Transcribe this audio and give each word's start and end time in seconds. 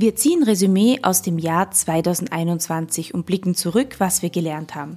Wir 0.00 0.14
ziehen 0.14 0.44
Resümee 0.44 1.00
aus 1.02 1.22
dem 1.22 1.40
Jahr 1.40 1.72
2021 1.72 3.14
und 3.14 3.26
blicken 3.26 3.56
zurück, 3.56 3.96
was 3.98 4.22
wir 4.22 4.30
gelernt 4.30 4.76
haben. 4.76 4.96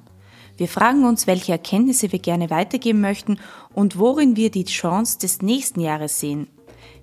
Wir 0.58 0.68
fragen 0.68 1.06
uns, 1.06 1.26
welche 1.26 1.54
Erkenntnisse 1.54 2.12
wir 2.12 2.20
gerne 2.20 2.52
weitergeben 2.52 3.02
möchten 3.02 3.40
und 3.74 3.98
worin 3.98 4.36
wir 4.36 4.52
die 4.52 4.66
Chance 4.66 5.18
des 5.18 5.42
nächsten 5.42 5.80
Jahres 5.80 6.20
sehen. 6.20 6.50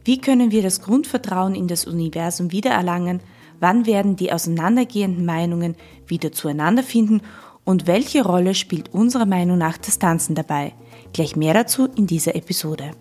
Wie 0.04 0.20
können 0.20 0.52
wir 0.52 0.62
das 0.62 0.80
Grundvertrauen 0.80 1.56
in 1.56 1.66
das 1.66 1.86
Universum 1.86 2.52
wiedererlangen? 2.52 3.18
Wann 3.58 3.84
werden 3.84 4.14
die 4.14 4.32
auseinandergehenden 4.32 5.26
Meinungen 5.26 5.74
wieder 6.06 6.30
zueinander 6.30 6.84
finden? 6.84 7.22
Und 7.64 7.88
welche 7.88 8.24
Rolle 8.24 8.54
spielt 8.54 8.94
unserer 8.94 9.26
Meinung 9.26 9.58
nach 9.58 9.76
das 9.76 9.98
Tanzen 9.98 10.36
dabei? 10.36 10.72
Gleich 11.12 11.34
mehr 11.34 11.52
dazu 11.52 11.88
in 11.96 12.06
dieser 12.06 12.36
Episode. 12.36 12.92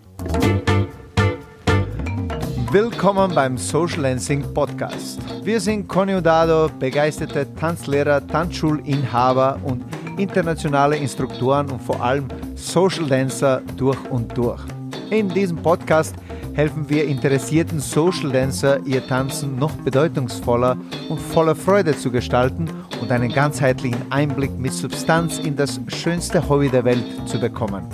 Willkommen 2.70 3.34
beim 3.34 3.56
Social 3.56 4.02
Dancing 4.02 4.42
Podcast. 4.52 5.18
Wir 5.42 5.58
sind 5.58 5.88
Conny 5.88 6.14
und 6.16 6.26
Dado, 6.26 6.68
begeisterte 6.78 7.46
Tanzlehrer, 7.54 8.26
Tanzschulinhaber 8.26 9.58
und 9.64 9.82
internationale 10.18 10.98
Instruktoren 10.98 11.70
und 11.70 11.80
vor 11.80 12.02
allem 12.02 12.28
Social 12.56 13.06
Dancer 13.06 13.62
durch 13.78 13.98
und 14.10 14.36
durch. 14.36 14.60
In 15.08 15.30
diesem 15.30 15.56
Podcast 15.56 16.14
helfen 16.52 16.86
wir 16.90 17.06
interessierten 17.06 17.80
Social 17.80 18.32
Dancer, 18.32 18.84
ihr 18.84 19.06
Tanzen 19.06 19.58
noch 19.58 19.72
bedeutungsvoller 19.76 20.76
und 21.08 21.18
voller 21.18 21.54
Freude 21.54 21.96
zu 21.96 22.10
gestalten 22.10 22.68
und 23.00 23.10
einen 23.10 23.32
ganzheitlichen 23.32 24.12
Einblick 24.12 24.58
mit 24.58 24.74
Substanz 24.74 25.38
in 25.38 25.56
das 25.56 25.80
schönste 25.86 26.46
Hobby 26.46 26.68
der 26.68 26.84
Welt 26.84 27.06
zu 27.24 27.40
bekommen. 27.40 27.88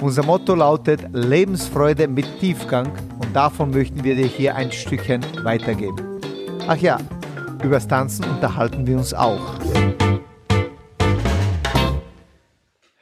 Unser 0.00 0.22
Motto 0.22 0.54
lautet 0.54 1.00
Lebensfreude 1.12 2.06
mit 2.06 2.38
Tiefgang 2.38 2.92
davon 3.32 3.70
möchten 3.70 4.04
wir 4.04 4.14
dir 4.14 4.26
hier 4.26 4.54
ein 4.56 4.72
Stückchen 4.72 5.24
weitergeben. 5.44 6.20
Ach 6.66 6.76
ja, 6.76 6.98
übers 7.62 7.88
Tanzen 7.88 8.24
unterhalten 8.24 8.86
wir 8.86 8.96
uns 8.96 9.14
auch. 9.14 9.58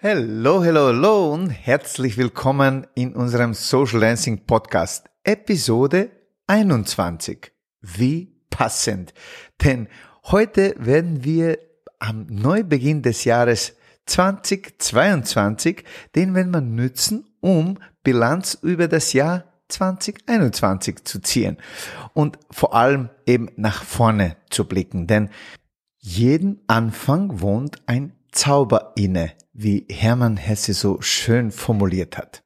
Hallo, 0.02 0.62
hallo, 0.62 0.86
hallo 0.86 1.33
und 1.33 1.50
herzlich 1.50 2.16
willkommen 2.16 2.86
in 2.94 3.14
unserem 3.14 3.55
Social 3.55 4.00
Dancing 4.00 4.46
Podcast, 4.46 5.06
Episode 5.24 6.10
21. 6.46 7.52
Wie 7.80 8.36
passend, 8.50 9.14
denn 9.62 9.88
heute 10.24 10.74
werden 10.78 11.24
wir 11.24 11.58
am 11.98 12.27
Neubeginn 12.28 13.02
des 13.02 13.24
Jahres 13.24 13.74
2022, 14.06 15.83
den 16.14 16.34
werden 16.34 16.52
wir 16.52 16.61
nützen, 16.61 17.27
um 17.40 17.78
Bilanz 18.05 18.56
über 18.62 18.86
das 18.86 19.12
Jahr 19.12 19.55
2021 19.69 21.05
zu 21.05 21.20
ziehen 21.20 21.59
und 22.14 22.39
vor 22.50 22.75
allem 22.75 23.11
eben 23.27 23.48
nach 23.56 23.83
vorne 23.83 24.36
zu 24.50 24.67
blicken, 24.67 25.06
denn 25.06 25.31
jeden 25.98 26.62
Anfang 26.67 27.41
wohnt 27.41 27.83
ein 27.86 28.12
Zauber 28.31 28.92
inne, 28.97 29.33
wie 29.53 29.86
Hermann 29.91 30.36
Hesse 30.36 30.75
so 30.75 31.00
schön 31.00 31.50
formuliert 31.50 32.17
hat. 32.17 32.42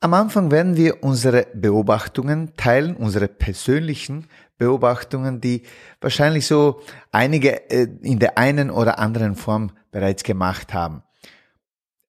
Am 0.00 0.12
Anfang 0.12 0.50
werden 0.50 0.76
wir 0.76 1.02
unsere 1.02 1.46
Beobachtungen 1.54 2.52
teilen, 2.56 2.94
unsere 2.94 3.26
persönlichen 3.26 4.26
Beobachtungen, 4.58 5.40
die 5.40 5.62
wahrscheinlich 6.00 6.46
so 6.46 6.82
einige 7.10 7.70
äh, 7.70 7.88
in 8.02 8.18
der 8.18 8.36
einen 8.36 8.70
oder 8.70 8.98
anderen 8.98 9.34
Form 9.34 9.70
bereits 9.90 10.22
gemacht 10.22 10.74
haben. 10.74 11.02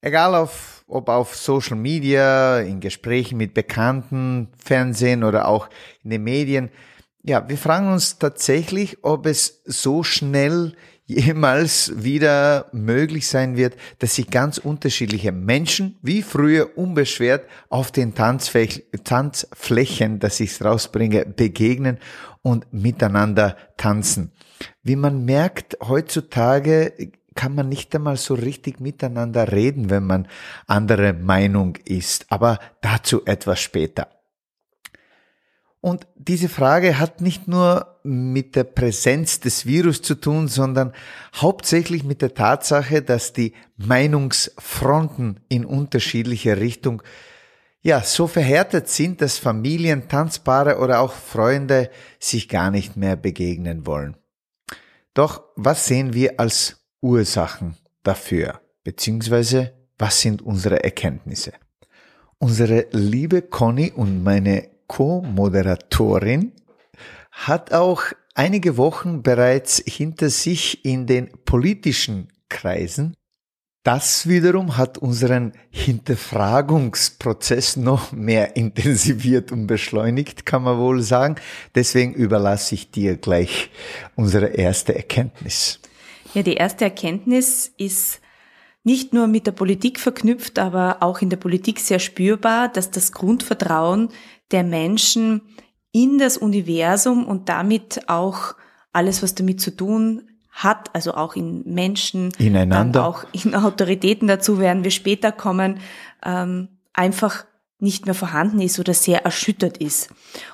Egal 0.05 0.35
auf, 0.35 0.85
ob 0.87 1.09
auf 1.09 1.35
Social 1.35 1.77
Media, 1.77 2.59
in 2.59 2.79
Gesprächen 2.79 3.39
mit 3.39 3.55
Bekannten, 3.55 4.49
Fernsehen 4.55 5.23
oder 5.23 5.47
auch 5.47 5.67
in 6.03 6.11
den 6.11 6.23
Medien. 6.23 6.69
Ja, 7.23 7.49
wir 7.49 7.57
fragen 7.57 7.91
uns 7.91 8.19
tatsächlich, 8.19 9.03
ob 9.03 9.25
es 9.25 9.63
so 9.65 10.03
schnell 10.03 10.75
jemals 11.07 11.91
wieder 11.95 12.67
möglich 12.71 13.27
sein 13.27 13.57
wird, 13.57 13.77
dass 13.97 14.13
sich 14.13 14.29
ganz 14.29 14.59
unterschiedliche 14.59 15.31
Menschen 15.31 15.97
wie 16.03 16.21
früher 16.21 16.77
unbeschwert 16.77 17.49
auf 17.69 17.91
den 17.91 18.13
Tanzflächen, 18.13 20.19
dass 20.19 20.39
ich 20.39 20.51
es 20.51 20.63
rausbringe, 20.63 21.25
begegnen 21.25 21.97
und 22.43 22.71
miteinander 22.71 23.57
tanzen. 23.75 24.31
Wie 24.83 24.97
man 24.97 25.25
merkt, 25.25 25.79
heutzutage 25.81 26.93
kann 27.35 27.53
man 27.53 27.69
nicht 27.69 27.93
einmal 27.93 28.17
so 28.17 28.33
richtig 28.33 28.79
miteinander 28.79 29.51
reden, 29.51 29.89
wenn 29.89 30.07
man 30.07 30.27
andere 30.67 31.13
Meinung 31.13 31.75
ist. 31.85 32.25
Aber 32.29 32.59
dazu 32.81 33.25
etwas 33.25 33.59
später. 33.59 34.07
Und 35.81 36.07
diese 36.15 36.49
Frage 36.49 36.97
hat 36.97 37.21
nicht 37.21 37.47
nur 37.47 37.99
mit 38.01 38.55
der 38.55 38.63
Präsenz 38.63 39.39
des 39.39 39.67
Virus 39.67 40.01
zu 40.01 40.15
tun, 40.15 40.47
sondern 40.47 40.93
hauptsächlich 41.35 42.03
mit 42.03 42.23
der 42.23 42.33
Tatsache, 42.33 43.03
dass 43.03 43.33
die 43.33 43.53
Meinungsfronten 43.77 45.41
in 45.47 45.63
unterschiedlicher 45.63 46.57
Richtung 46.57 47.03
ja 47.83 48.01
so 48.01 48.25
verhärtet 48.25 48.89
sind, 48.89 49.21
dass 49.21 49.37
Familien, 49.37 50.07
Tanzpaare 50.07 50.79
oder 50.79 51.01
auch 51.01 51.13
Freunde 51.13 51.91
sich 52.17 52.49
gar 52.49 52.71
nicht 52.71 52.97
mehr 52.97 53.15
begegnen 53.15 53.85
wollen. 53.85 54.17
Doch 55.13 55.43
was 55.55 55.85
sehen 55.85 56.15
wir 56.15 56.39
als 56.39 56.84
Ursachen 57.05 57.77
dafür? 58.01 58.61
Beziehungsweise 58.83 59.73
was 59.99 60.21
sind 60.21 60.41
unsere 60.41 60.83
Erkenntnisse? 60.83 61.53
Unsere 62.39 62.87
liebe 62.91 63.43
Conny 63.43 63.93
und 63.95 64.23
meine 64.23 64.69
Co-Moderatorin, 64.87 66.53
hat 67.31 67.73
auch 67.73 68.03
einige 68.33 68.77
Wochen 68.77 69.21
bereits 69.21 69.83
hinter 69.85 70.29
sich 70.29 70.85
in 70.85 71.05
den 71.05 71.29
politischen 71.43 72.29
Kreisen. 72.49 73.13
Das 73.83 74.27
wiederum 74.27 74.77
hat 74.77 74.97
unseren 74.97 75.51
Hinterfragungsprozess 75.69 77.77
noch 77.77 78.11
mehr 78.13 78.55
intensiviert 78.55 79.51
und 79.51 79.67
beschleunigt, 79.67 80.47
kann 80.47 80.63
man 80.63 80.79
wohl 80.79 81.03
sagen. 81.03 81.35
Deswegen 81.75 82.13
überlasse 82.13 82.73
ich 82.73 82.89
dir 82.89 83.17
gleich 83.17 83.69
unsere 84.15 84.47
erste 84.47 84.95
Erkenntnis. 84.95 85.79
Ja, 86.35 86.43
die 86.43 86.55
erste 86.55 86.83
Erkenntnis 86.83 87.73
ist 87.77 88.21
nicht 88.83 89.13
nur 89.13 89.27
mit 89.27 89.47
der 89.47 89.53
Politik 89.53 89.99
verknüpft, 89.99 90.59
aber 90.59 90.97
auch 90.99 91.21
in 91.21 91.29
der 91.29 91.37
Politik 91.37 91.79
sehr 91.79 91.97
spürbar, 91.99 92.67
dass 92.67 92.91
das 92.91 93.13
Grundvertrauen 93.13 94.09
der 94.51 94.63
Menschen 94.63 95.41
in 95.91 96.19
das 96.19 96.37
Universum 96.37 97.25
und 97.25 97.47
damit 97.47 98.09
auch 98.09 98.55
alles, 98.91 99.23
was 99.23 99.33
damit 99.33 99.61
zu 99.61 99.75
tun 99.75 100.29
hat, 100.51 100.93
also 100.93 101.13
auch 101.13 101.35
in 101.35 101.63
Menschen, 101.65 102.31
ineinander, 102.37 103.07
auch 103.07 103.25
in 103.31 103.55
Autoritäten, 103.55 104.27
dazu 104.27 104.59
werden 104.59 104.83
wir 104.83 104.91
später 104.91 105.31
kommen, 105.31 105.79
ähm, 106.23 106.67
einfach 106.93 107.45
nicht 107.79 108.05
mehr 108.05 108.15
vorhanden 108.15 108.61
ist 108.61 108.79
oder 108.79 108.93
sehr 108.93 109.25
erschüttert 109.25 109.77
ist. 109.77 110.09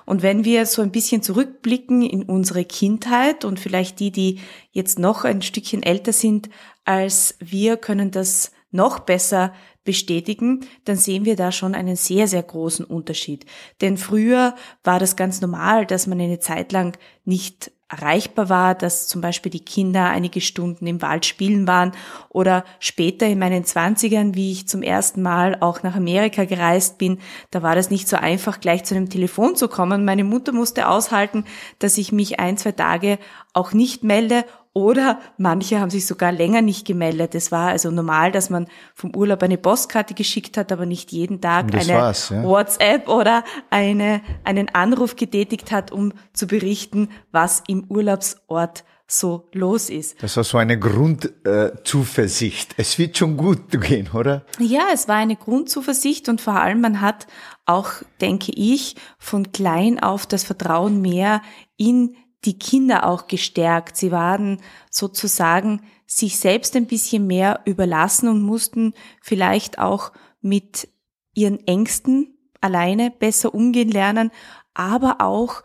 Und 0.05 0.23
wenn 0.23 0.43
wir 0.43 0.65
so 0.65 0.81
ein 0.81 0.91
bisschen 0.91 1.21
zurückblicken 1.21 2.01
in 2.01 2.23
unsere 2.23 2.65
Kindheit 2.65 3.45
und 3.45 3.59
vielleicht 3.59 3.99
die, 3.99 4.11
die 4.11 4.39
jetzt 4.71 4.97
noch 4.97 5.23
ein 5.23 5.41
Stückchen 5.41 5.83
älter 5.83 6.13
sind 6.13 6.49
als 6.83 7.35
wir, 7.39 7.77
können 7.77 8.09
das 8.09 8.51
noch 8.71 8.99
besser 8.99 9.53
bestätigen, 9.83 10.65
dann 10.85 10.95
sehen 10.95 11.25
wir 11.25 11.35
da 11.35 11.51
schon 11.51 11.75
einen 11.75 11.95
sehr, 11.95 12.27
sehr 12.27 12.43
großen 12.43 12.85
Unterschied. 12.85 13.45
Denn 13.81 13.97
früher 13.97 14.55
war 14.83 14.99
das 14.99 15.15
ganz 15.15 15.41
normal, 15.41 15.85
dass 15.85 16.07
man 16.07 16.19
eine 16.21 16.39
Zeit 16.39 16.71
lang 16.71 16.97
nicht 17.25 17.71
erreichbar 17.91 18.49
war, 18.49 18.75
dass 18.75 19.07
zum 19.07 19.21
Beispiel 19.21 19.51
die 19.51 19.65
Kinder 19.65 20.05
einige 20.05 20.39
Stunden 20.39 20.87
im 20.87 21.01
Wald 21.01 21.25
spielen 21.25 21.67
waren 21.67 21.91
oder 22.29 22.63
später 22.79 23.27
in 23.27 23.39
meinen 23.39 23.65
Zwanzigern, 23.65 24.33
wie 24.33 24.51
ich 24.51 24.67
zum 24.67 24.81
ersten 24.81 25.21
Mal 25.21 25.57
auch 25.59 25.83
nach 25.83 25.95
Amerika 25.95 26.45
gereist 26.45 26.97
bin, 26.97 27.19
da 27.51 27.61
war 27.61 27.75
das 27.75 27.89
nicht 27.89 28.07
so 28.07 28.15
einfach, 28.15 28.61
gleich 28.61 28.85
zu 28.85 28.95
einem 28.95 29.09
Telefon 29.09 29.55
zu 29.55 29.67
kommen. 29.67 30.05
Meine 30.05 30.23
Mutter 30.23 30.53
musste 30.53 30.87
aushalten, 30.87 31.45
dass 31.79 31.97
ich 31.97 32.11
mich 32.11 32.39
ein, 32.39 32.57
zwei 32.57 32.71
Tage 32.71 33.19
auch 33.53 33.73
nicht 33.73 34.03
melde 34.03 34.45
oder 34.73 35.19
manche 35.37 35.81
haben 35.81 35.89
sich 35.89 36.05
sogar 36.05 36.31
länger 36.31 36.61
nicht 36.61 36.87
gemeldet. 36.87 37.35
Es 37.35 37.51
war 37.51 37.69
also 37.69 37.91
normal, 37.91 38.31
dass 38.31 38.49
man 38.49 38.67
vom 38.95 39.13
Urlaub 39.15 39.43
eine 39.43 39.57
Postkarte 39.57 40.13
geschickt 40.13 40.55
hat, 40.55 40.71
aber 40.71 40.85
nicht 40.85 41.11
jeden 41.11 41.41
Tag 41.41 41.73
eine 41.73 41.83
ja. 41.83 42.13
WhatsApp 42.43 43.09
oder 43.09 43.43
eine, 43.69 44.21
einen 44.45 44.69
Anruf 44.69 45.17
getätigt 45.17 45.71
hat, 45.71 45.91
um 45.91 46.13
zu 46.31 46.47
berichten, 46.47 47.09
was 47.31 47.63
im 47.67 47.83
Urlaubsort 47.89 48.85
so 49.11 49.49
los 49.51 49.89
ist. 49.89 50.23
Das 50.23 50.37
war 50.37 50.45
so 50.45 50.57
eine 50.57 50.79
Grundzuversicht. 50.79 52.71
Äh, 52.71 52.75
es 52.77 52.97
wird 52.97 53.17
schon 53.17 53.35
gut 53.35 53.69
gehen, 53.81 54.09
oder? 54.13 54.45
Ja, 54.57 54.83
es 54.93 55.09
war 55.09 55.17
eine 55.17 55.35
Grundzuversicht 55.35 56.29
und 56.29 56.39
vor 56.39 56.53
allem 56.53 56.79
man 56.79 57.01
hat 57.01 57.27
auch, 57.65 57.89
denke 58.21 58.53
ich, 58.55 58.95
von 59.19 59.51
klein 59.51 59.99
auf 60.01 60.25
das 60.25 60.45
Vertrauen 60.45 61.01
mehr 61.01 61.41
in 61.75 62.15
die 62.45 62.57
Kinder 62.57 63.05
auch 63.07 63.27
gestärkt. 63.27 63.97
Sie 63.97 64.11
waren 64.11 64.61
sozusagen 64.89 65.81
sich 66.07 66.39
selbst 66.39 66.75
ein 66.75 66.87
bisschen 66.87 67.27
mehr 67.27 67.61
überlassen 67.65 68.27
und 68.27 68.41
mussten 68.41 68.93
vielleicht 69.21 69.79
auch 69.79 70.11
mit 70.41 70.89
ihren 71.33 71.65
Ängsten 71.67 72.37
alleine 72.59 73.11
besser 73.11 73.53
umgehen 73.53 73.89
lernen, 73.89 74.31
aber 74.73 75.21
auch 75.21 75.63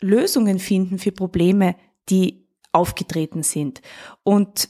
Lösungen 0.00 0.58
finden 0.58 0.98
für 0.98 1.12
Probleme, 1.12 1.76
die 2.08 2.46
aufgetreten 2.72 3.42
sind. 3.42 3.82
Und 4.22 4.68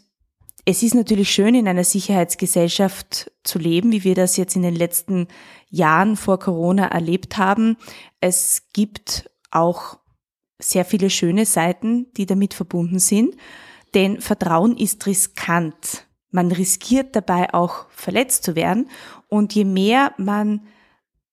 es 0.64 0.82
ist 0.82 0.94
natürlich 0.94 1.30
schön, 1.30 1.54
in 1.54 1.68
einer 1.68 1.84
Sicherheitsgesellschaft 1.84 3.30
zu 3.42 3.58
leben, 3.58 3.92
wie 3.92 4.04
wir 4.04 4.14
das 4.14 4.36
jetzt 4.36 4.56
in 4.56 4.62
den 4.62 4.74
letzten 4.74 5.28
Jahren 5.68 6.16
vor 6.16 6.38
Corona 6.38 6.86
erlebt 6.86 7.38
haben. 7.38 7.76
Es 8.20 8.68
gibt 8.72 9.30
auch 9.50 9.98
sehr 10.60 10.84
viele 10.84 11.10
schöne 11.10 11.46
Seiten, 11.46 12.12
die 12.14 12.26
damit 12.26 12.54
verbunden 12.54 12.98
sind, 12.98 13.36
denn 13.94 14.20
Vertrauen 14.20 14.76
ist 14.76 15.06
riskant. 15.06 16.06
Man 16.30 16.52
riskiert 16.52 17.16
dabei 17.16 17.52
auch 17.52 17.86
verletzt 17.90 18.44
zu 18.44 18.54
werden 18.54 18.88
und 19.28 19.54
je 19.54 19.64
mehr 19.64 20.14
man 20.16 20.66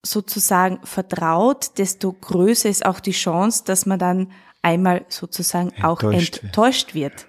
sozusagen 0.03 0.79
vertraut, 0.83 1.77
desto 1.77 2.13
größer 2.13 2.69
ist 2.69 2.85
auch 2.85 2.99
die 2.99 3.11
Chance, 3.11 3.63
dass 3.65 3.85
man 3.85 3.99
dann 3.99 4.31
einmal 4.61 5.05
sozusagen 5.09 5.71
auch 5.83 6.01
enttäuscht 6.01 6.93
wird. 6.93 7.27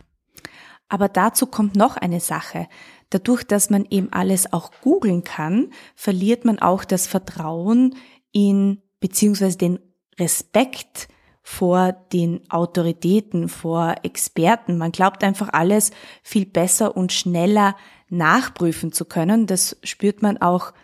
Aber 0.88 1.08
dazu 1.08 1.46
kommt 1.46 1.76
noch 1.76 1.96
eine 1.96 2.20
Sache. 2.20 2.68
Dadurch, 3.10 3.44
dass 3.44 3.70
man 3.70 3.86
eben 3.90 4.12
alles 4.12 4.52
auch 4.52 4.70
googeln 4.82 5.24
kann, 5.24 5.72
verliert 5.94 6.44
man 6.44 6.58
auch 6.58 6.84
das 6.84 7.06
Vertrauen 7.06 7.94
in 8.32 8.82
beziehungsweise 9.00 9.58
den 9.58 9.78
Respekt 10.18 11.08
vor 11.50 11.92
den 12.12 12.42
Autoritäten, 12.50 13.48
vor 13.48 13.94
Experten. 14.02 14.76
Man 14.76 14.92
glaubt 14.92 15.24
einfach 15.24 15.48
alles 15.50 15.92
viel 16.22 16.44
besser 16.44 16.94
und 16.94 17.10
schneller 17.10 17.74
nachprüfen 18.10 18.92
zu 18.92 19.06
können. 19.06 19.46
Das 19.46 19.78
spürt 19.82 20.20
man 20.20 20.36
auch 20.36 20.74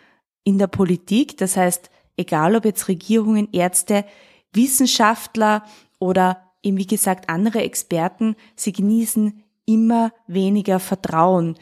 in 0.43 0.57
der 0.57 0.65
Politik. 0.65 1.37
Das 1.37 1.55
heißt, 1.55 1.91
egal 2.17 2.55
ob 2.55 2.65
jetzt 2.65 2.87
Regierungen, 2.87 3.47
Ärzte, 3.51 4.05
Wissenschaftler 4.53 5.63
oder 5.99 6.41
eben 6.63 6.77
wie 6.77 6.87
gesagt 6.87 7.29
andere 7.29 7.61
Experten, 7.61 8.35
sie 8.55 8.71
genießen 8.71 9.43
immer 9.67 10.11
weniger 10.25 10.79
Vertrauen. 10.79 11.59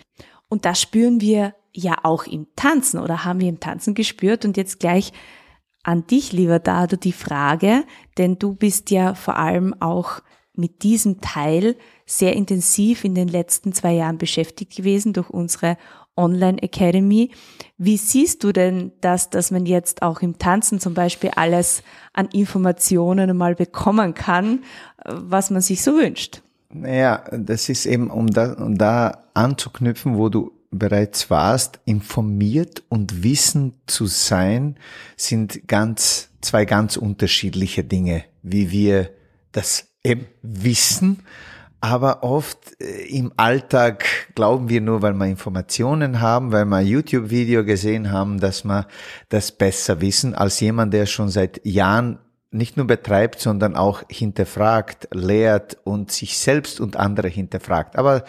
Und 0.47 0.63
das 0.63 0.79
spüren 0.79 1.19
wir 1.19 1.53
ja 1.73 1.97
auch 2.03 2.23
im 2.23 2.47
Tanzen 2.55 3.01
oder 3.01 3.25
haben 3.25 3.41
wir 3.41 3.49
im 3.49 3.59
Tanzen 3.59 3.95
gespürt 3.95 4.45
und 4.45 4.55
jetzt 4.55 4.79
gleich 4.79 5.11
an 5.83 6.07
dich, 6.07 6.31
lieber 6.31 6.59
Dado, 6.59 6.95
die 6.95 7.11
Frage, 7.11 7.83
denn 8.17 8.39
du 8.39 8.53
bist 8.53 8.89
ja 8.89 9.13
vor 9.13 9.37
allem 9.37 9.75
auch 9.81 10.21
mit 10.55 10.83
diesem 10.83 11.19
Teil 11.19 11.75
sehr 12.05 12.33
intensiv 12.35 13.03
in 13.03 13.15
den 13.15 13.27
letzten 13.27 13.73
zwei 13.73 13.93
Jahren 13.93 14.17
beschäftigt 14.17 14.75
gewesen 14.75 15.13
durch 15.13 15.29
unsere 15.29 15.77
Online 16.15 16.61
Academy. 16.61 17.31
Wie 17.77 17.97
siehst 17.97 18.43
du 18.43 18.51
denn 18.51 18.91
das, 19.01 19.31
dass 19.31 19.49
man 19.49 19.65
jetzt 19.65 20.03
auch 20.03 20.21
im 20.21 20.37
Tanzen 20.37 20.79
zum 20.79 20.93
Beispiel 20.93 21.31
alles 21.35 21.81
an 22.13 22.27
Informationen 22.27 23.35
mal 23.35 23.55
bekommen 23.55 24.13
kann, 24.13 24.63
was 25.05 25.49
man 25.49 25.61
sich 25.61 25.81
so 25.81 25.93
wünscht? 25.97 26.41
Naja, 26.69 27.23
das 27.31 27.69
ist 27.69 27.85
eben, 27.85 28.09
um 28.09 28.27
da, 28.27 28.53
um 28.53 28.77
da 28.77 29.23
anzuknüpfen, 29.33 30.17
wo 30.17 30.29
du 30.29 30.51
bereits 30.77 31.29
warst, 31.29 31.79
informiert 31.85 32.83
und 32.89 33.23
wissend 33.23 33.75
zu 33.87 34.05
sein, 34.05 34.77
sind 35.15 35.67
ganz, 35.67 36.29
zwei 36.41 36.65
ganz 36.65 36.97
unterschiedliche 36.97 37.83
Dinge, 37.83 38.23
wie 38.41 38.71
wir 38.71 39.09
das 39.51 39.87
wissen, 40.41 41.19
aber 41.83 42.23
oft 42.23 42.81
äh, 42.81 43.07
im 43.09 43.33
Alltag 43.35 44.05
glauben 44.35 44.69
wir 44.69 44.79
nur, 44.79 45.01
weil 45.01 45.11
wir 45.15 45.25
Informationen 45.25 46.21
haben, 46.21 46.53
weil 46.53 46.63
wir 46.63 46.79
YouTube-Video 46.79 47.65
gesehen 47.65 48.09
haben, 48.09 48.39
dass 48.39 48.63
wir 48.63 48.87
das 49.27 49.51
besser 49.51 49.99
wissen 49.99 50.33
als 50.33 50.61
jemand, 50.61 50.93
der 50.93 51.05
schon 51.07 51.27
seit 51.27 51.59
Jahren 51.65 52.19
nicht 52.53 52.77
nur 52.77 52.87
betreibt, 52.87 53.39
sondern 53.39 53.75
auch 53.75 54.03
hinterfragt, 54.09 55.09
lehrt 55.13 55.77
und 55.83 56.11
sich 56.11 56.37
selbst 56.37 56.79
und 56.79 56.95
andere 56.95 57.27
hinterfragt. 57.27 57.97
Aber 57.97 58.23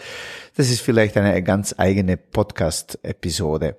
das 0.55 0.69
ist 0.69 0.81
vielleicht 0.81 1.17
eine 1.17 1.41
ganz 1.43 1.75
eigene 1.77 2.17
Podcast-Episode. 2.17 3.77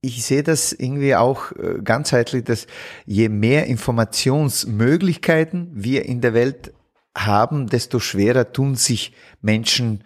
Ich 0.00 0.24
sehe 0.24 0.42
das 0.42 0.72
irgendwie 0.72 1.14
auch 1.16 1.52
äh, 1.52 1.80
ganzheitlich, 1.82 2.44
dass 2.44 2.66
je 3.06 3.28
mehr 3.28 3.66
Informationsmöglichkeiten 3.66 5.70
wir 5.72 6.04
in 6.04 6.20
der 6.20 6.34
Welt 6.34 6.72
haben, 7.16 7.66
desto 7.66 7.98
schwerer 7.98 8.52
tun 8.52 8.76
sich 8.76 9.14
Menschen 9.40 10.04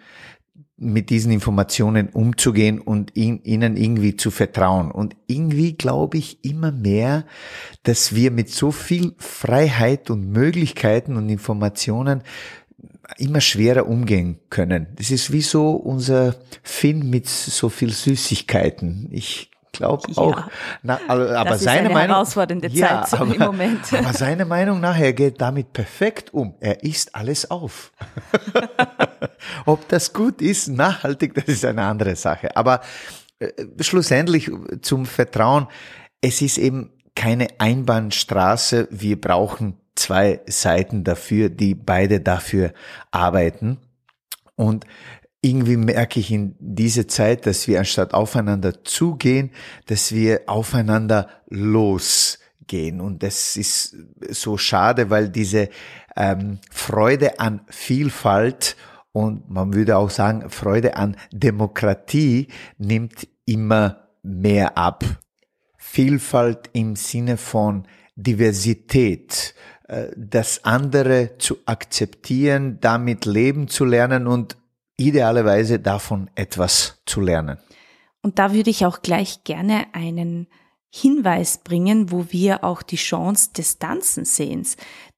mit 0.81 1.11
diesen 1.11 1.31
Informationen 1.31 2.09
umzugehen 2.09 2.79
und 2.79 3.15
ihnen 3.15 3.77
irgendwie 3.77 4.15
zu 4.15 4.31
vertrauen. 4.31 4.89
Und 4.89 5.15
irgendwie 5.27 5.73
glaube 5.73 6.17
ich 6.17 6.43
immer 6.43 6.71
mehr, 6.71 7.25
dass 7.83 8.15
wir 8.15 8.31
mit 8.31 8.49
so 8.49 8.71
viel 8.71 9.13
Freiheit 9.19 10.09
und 10.09 10.31
Möglichkeiten 10.31 11.17
und 11.17 11.29
Informationen 11.29 12.23
immer 13.17 13.41
schwerer 13.41 13.87
umgehen 13.87 14.39
können. 14.49 14.87
Das 14.95 15.11
ist 15.11 15.31
wie 15.31 15.41
so 15.41 15.71
unser 15.71 16.35
Finn 16.63 17.11
mit 17.11 17.27
so 17.27 17.69
viel 17.69 17.91
Süßigkeiten. 17.91 19.07
Ich 19.11 19.50
glaube 19.71 20.11
ja. 20.11 20.17
auch. 20.17 20.43
Na, 20.83 20.99
aber 21.07 21.51
das 21.51 21.63
seine 21.63 21.89
Meinung, 21.89 22.25
ja, 22.73 23.03
Zeit 23.03 23.19
aber. 23.19 23.35
Aber 23.91 24.13
seine 24.13 24.45
Meinung 24.45 24.79
nach, 24.79 24.97
er 24.97 25.13
geht 25.13 25.41
damit 25.41 25.73
perfekt 25.73 26.33
um. 26.33 26.55
Er 26.59 26.83
isst 26.83 27.15
alles 27.15 27.49
auf. 27.49 27.91
Ob 29.65 29.87
das 29.89 30.13
gut 30.13 30.41
ist, 30.41 30.67
nachhaltig, 30.67 31.33
das 31.33 31.45
ist 31.45 31.65
eine 31.65 31.83
andere 31.83 32.15
Sache. 32.15 32.55
Aber 32.55 32.81
äh, 33.39 33.49
schlussendlich 33.79 34.51
zum 34.81 35.05
Vertrauen, 35.05 35.67
es 36.21 36.41
ist 36.41 36.57
eben 36.57 36.91
keine 37.15 37.47
Einbahnstraße. 37.57 38.87
Wir 38.91 39.19
brauchen 39.19 39.77
zwei 39.95 40.41
Seiten 40.47 41.03
dafür, 41.03 41.49
die 41.49 41.75
beide 41.75 42.21
dafür 42.21 42.73
arbeiten. 43.11 43.77
Und 44.55 44.85
irgendwie 45.41 45.77
merke 45.77 46.19
ich 46.19 46.31
in 46.31 46.55
dieser 46.59 47.07
Zeit, 47.07 47.47
dass 47.47 47.67
wir 47.67 47.79
anstatt 47.79 48.13
aufeinander 48.13 48.83
zugehen, 48.83 49.51
dass 49.87 50.11
wir 50.13 50.41
aufeinander 50.45 51.29
losgehen. 51.49 53.01
Und 53.01 53.23
das 53.23 53.57
ist 53.57 53.95
so 54.29 54.57
schade, 54.57 55.09
weil 55.09 55.29
diese 55.29 55.69
ähm, 56.15 56.59
Freude 56.69 57.39
an 57.39 57.61
Vielfalt 57.69 58.75
und 59.13 59.49
man 59.49 59.73
würde 59.73 59.97
auch 59.97 60.09
sagen, 60.09 60.49
Freude 60.49 60.95
an 60.95 61.17
Demokratie 61.31 62.47
nimmt 62.77 63.27
immer 63.45 64.07
mehr 64.23 64.77
ab. 64.77 65.03
Vielfalt 65.77 66.69
im 66.73 66.95
Sinne 66.95 67.37
von 67.37 67.87
Diversität, 68.15 69.55
äh, 69.87 70.07
das 70.15 70.63
andere 70.63 71.37
zu 71.39 71.57
akzeptieren, 71.65 72.77
damit 72.79 73.25
leben 73.25 73.67
zu 73.67 73.83
lernen 73.83 74.27
und 74.27 74.55
idealerweise 75.01 75.79
davon 75.79 76.29
etwas 76.35 77.01
zu 77.05 77.21
lernen. 77.21 77.57
Und 78.21 78.37
da 78.37 78.53
würde 78.53 78.69
ich 78.69 78.85
auch 78.85 79.01
gleich 79.01 79.43
gerne 79.43 79.85
einen 79.93 80.47
Hinweis 80.89 81.59
bringen, 81.59 82.11
wo 82.11 82.27
wir 82.29 82.63
auch 82.63 82.81
die 82.83 82.97
Chance 82.97 83.51
des 83.57 83.79
Tanzens 83.79 84.35
sehen. 84.35 84.67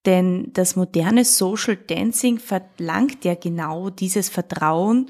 Denn 0.06 0.52
das 0.54 0.76
moderne 0.76 1.26
Social 1.26 1.76
Dancing 1.76 2.40
verlangt 2.40 3.26
ja 3.26 3.36
genau 3.36 3.90
dieses 3.90 4.30
Vertrauen, 4.30 5.10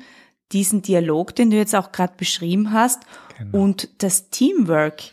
diesen 0.52 0.82
Dialog, 0.82 1.36
den 1.36 1.52
du 1.52 1.58
jetzt 1.58 1.76
auch 1.76 1.92
gerade 1.92 2.14
beschrieben 2.16 2.72
hast, 2.72 3.02
genau. 3.38 3.64
und 3.64 3.90
das 4.02 4.30
Teamwork. 4.30 5.04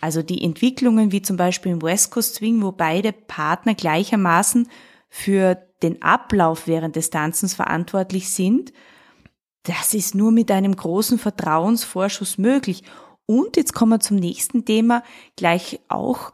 Also 0.00 0.22
die 0.22 0.42
Entwicklungen 0.42 1.12
wie 1.12 1.22
zum 1.22 1.36
Beispiel 1.36 1.72
im 1.72 1.82
West 1.82 2.10
Coast 2.10 2.36
Swing, 2.36 2.62
wo 2.62 2.72
beide 2.72 3.12
Partner 3.12 3.74
gleichermaßen 3.74 4.68
für 5.08 5.56
den 5.82 6.02
Ablauf 6.02 6.66
während 6.66 6.96
des 6.96 7.10
Tanzens 7.10 7.54
verantwortlich 7.54 8.30
sind 8.30 8.72
das 9.64 9.94
ist 9.94 10.14
nur 10.14 10.30
mit 10.30 10.50
einem 10.50 10.76
großen 10.76 11.18
Vertrauensvorschuss 11.18 12.38
möglich. 12.38 12.82
Und 13.26 13.56
jetzt 13.56 13.72
kommen 13.72 13.92
wir 13.92 14.00
zum 14.00 14.16
nächsten 14.16 14.64
Thema, 14.64 15.02
gleich 15.36 15.80
auch 15.88 16.32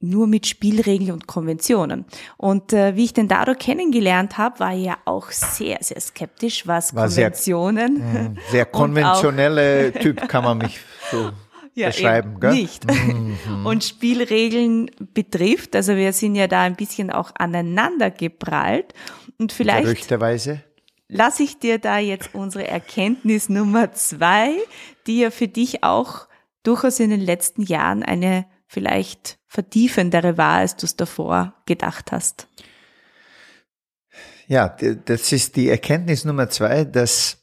nur 0.00 0.26
mit 0.26 0.46
Spielregeln 0.46 1.10
und 1.10 1.26
Konventionen. 1.26 2.04
Und 2.36 2.72
äh, 2.72 2.94
wie 2.94 3.04
ich 3.04 3.14
den 3.14 3.26
Dado 3.26 3.54
kennengelernt 3.54 4.38
habe, 4.38 4.60
war 4.60 4.72
er 4.72 4.78
ja 4.78 4.98
auch 5.04 5.30
sehr, 5.30 5.78
sehr 5.80 6.00
skeptisch, 6.00 6.66
was 6.66 6.94
war 6.94 7.06
Konventionen. 7.06 7.96
Sehr, 7.96 8.22
mh, 8.22 8.40
sehr 8.50 8.66
konventionelle 8.66 9.92
Typ 9.92 10.28
kann 10.28 10.44
man 10.44 10.58
mich 10.58 10.78
so 11.10 11.30
ja, 11.74 11.88
beschreiben, 11.88 12.38
gell? 12.38 12.52
Nicht. 12.52 12.84
Mhm. 12.88 13.66
Und 13.66 13.82
Spielregeln 13.82 14.90
betrifft, 15.14 15.74
also 15.74 15.96
wir 15.96 16.12
sind 16.12 16.36
ja 16.36 16.46
da 16.46 16.62
ein 16.62 16.76
bisschen 16.76 17.10
auch 17.10 17.32
aneinander 17.36 18.10
geprallt. 18.10 18.94
Und 19.36 19.52
vielleicht. 19.52 19.84
Gerüchteweise 19.84 20.62
lasse 21.08 21.42
ich 21.42 21.58
dir 21.58 21.78
da 21.78 21.98
jetzt 21.98 22.34
unsere 22.34 22.68
Erkenntnis 22.68 23.48
Nummer 23.48 23.92
zwei, 23.92 24.54
die 25.06 25.20
ja 25.20 25.30
für 25.30 25.48
dich 25.48 25.82
auch 25.82 26.28
durchaus 26.62 27.00
in 27.00 27.10
den 27.10 27.20
letzten 27.20 27.62
Jahren 27.62 28.02
eine 28.02 28.46
vielleicht 28.66 29.38
vertiefendere 29.46 30.36
war, 30.36 30.58
als 30.58 30.76
du 30.76 30.84
es 30.84 30.96
davor 30.96 31.54
gedacht 31.66 32.12
hast. 32.12 32.46
Ja, 34.46 34.68
das 34.68 35.32
ist 35.32 35.56
die 35.56 35.68
Erkenntnis 35.68 36.24
Nummer 36.24 36.48
zwei, 36.48 36.84
dass 36.84 37.38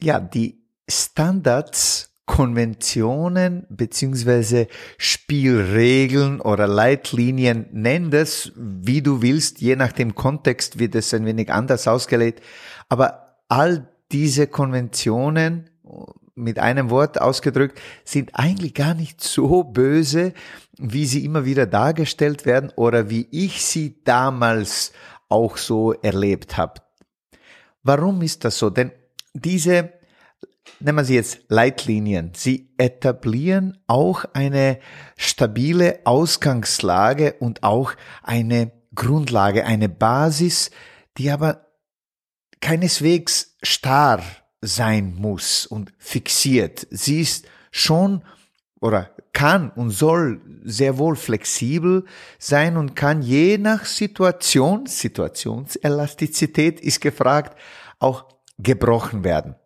ja 0.00 0.20
die 0.20 0.64
Standards 0.88 2.14
Konventionen 2.26 3.66
beziehungsweise 3.68 4.66
Spielregeln 4.96 6.40
oder 6.40 6.66
Leitlinien, 6.66 7.66
nenn 7.72 8.10
das, 8.10 8.50
wie 8.56 9.02
du 9.02 9.20
willst, 9.20 9.60
je 9.60 9.76
nach 9.76 9.92
dem 9.92 10.14
Kontext 10.14 10.78
wird 10.78 10.94
es 10.94 11.12
ein 11.12 11.26
wenig 11.26 11.52
anders 11.52 11.86
ausgelegt. 11.86 12.42
Aber 12.88 13.38
all 13.48 13.88
diese 14.12 14.46
Konventionen, 14.46 15.70
mit 16.36 16.58
einem 16.58 16.90
Wort 16.90 17.20
ausgedrückt, 17.20 17.80
sind 18.04 18.30
eigentlich 18.34 18.74
gar 18.74 18.94
nicht 18.94 19.20
so 19.20 19.62
böse, 19.62 20.32
wie 20.76 21.06
sie 21.06 21.24
immer 21.24 21.44
wieder 21.44 21.66
dargestellt 21.66 22.44
werden 22.44 22.72
oder 22.74 23.08
wie 23.08 23.28
ich 23.30 23.64
sie 23.64 24.02
damals 24.02 24.92
auch 25.28 25.56
so 25.56 25.92
erlebt 25.92 26.56
habe. 26.56 26.82
Warum 27.82 28.22
ist 28.22 28.44
das 28.44 28.58
so? 28.58 28.70
Denn 28.70 28.90
diese 29.32 29.92
nennen 30.80 30.98
wir 30.98 31.04
sie 31.04 31.14
jetzt 31.14 31.40
Leitlinien. 31.48 32.32
Sie 32.34 32.70
etablieren 32.78 33.78
auch 33.86 34.24
eine 34.32 34.78
stabile 35.16 36.00
Ausgangslage 36.04 37.34
und 37.38 37.62
auch 37.62 37.92
eine 38.22 38.72
Grundlage, 38.94 39.66
eine 39.66 39.88
Basis, 39.88 40.70
die 41.18 41.30
aber 41.30 41.66
keineswegs 42.64 43.58
starr 43.62 44.22
sein 44.62 45.14
muss 45.16 45.66
und 45.66 45.92
fixiert. 45.98 46.86
Sie 46.90 47.20
ist 47.20 47.46
schon 47.70 48.24
oder 48.80 49.10
kann 49.34 49.70
und 49.70 49.90
soll 49.90 50.40
sehr 50.64 50.96
wohl 50.96 51.14
flexibel 51.14 52.06
sein 52.38 52.78
und 52.78 52.96
kann 52.96 53.20
je 53.20 53.58
nach 53.58 53.84
Situation, 53.84 54.86
Situationselastizität 54.86 56.80
ist 56.80 57.02
gefragt, 57.02 57.58
auch 57.98 58.24
gebrochen 58.56 59.24
werden. 59.24 59.56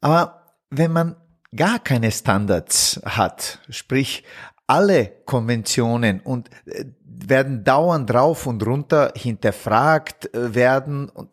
Aber 0.00 0.56
wenn 0.70 0.90
man 0.90 1.14
gar 1.54 1.78
keine 1.78 2.10
Standards 2.10 3.00
hat, 3.04 3.60
sprich 3.70 4.24
alle 4.68 5.12
Konventionen 5.24 6.20
und 6.20 6.48
äh, 6.66 6.84
werden 7.04 7.64
dauernd 7.64 8.08
drauf 8.08 8.46
und 8.46 8.64
runter 8.64 9.12
hinterfragt 9.16 10.32
äh, 10.32 10.54
werden 10.54 11.08
und 11.08 11.30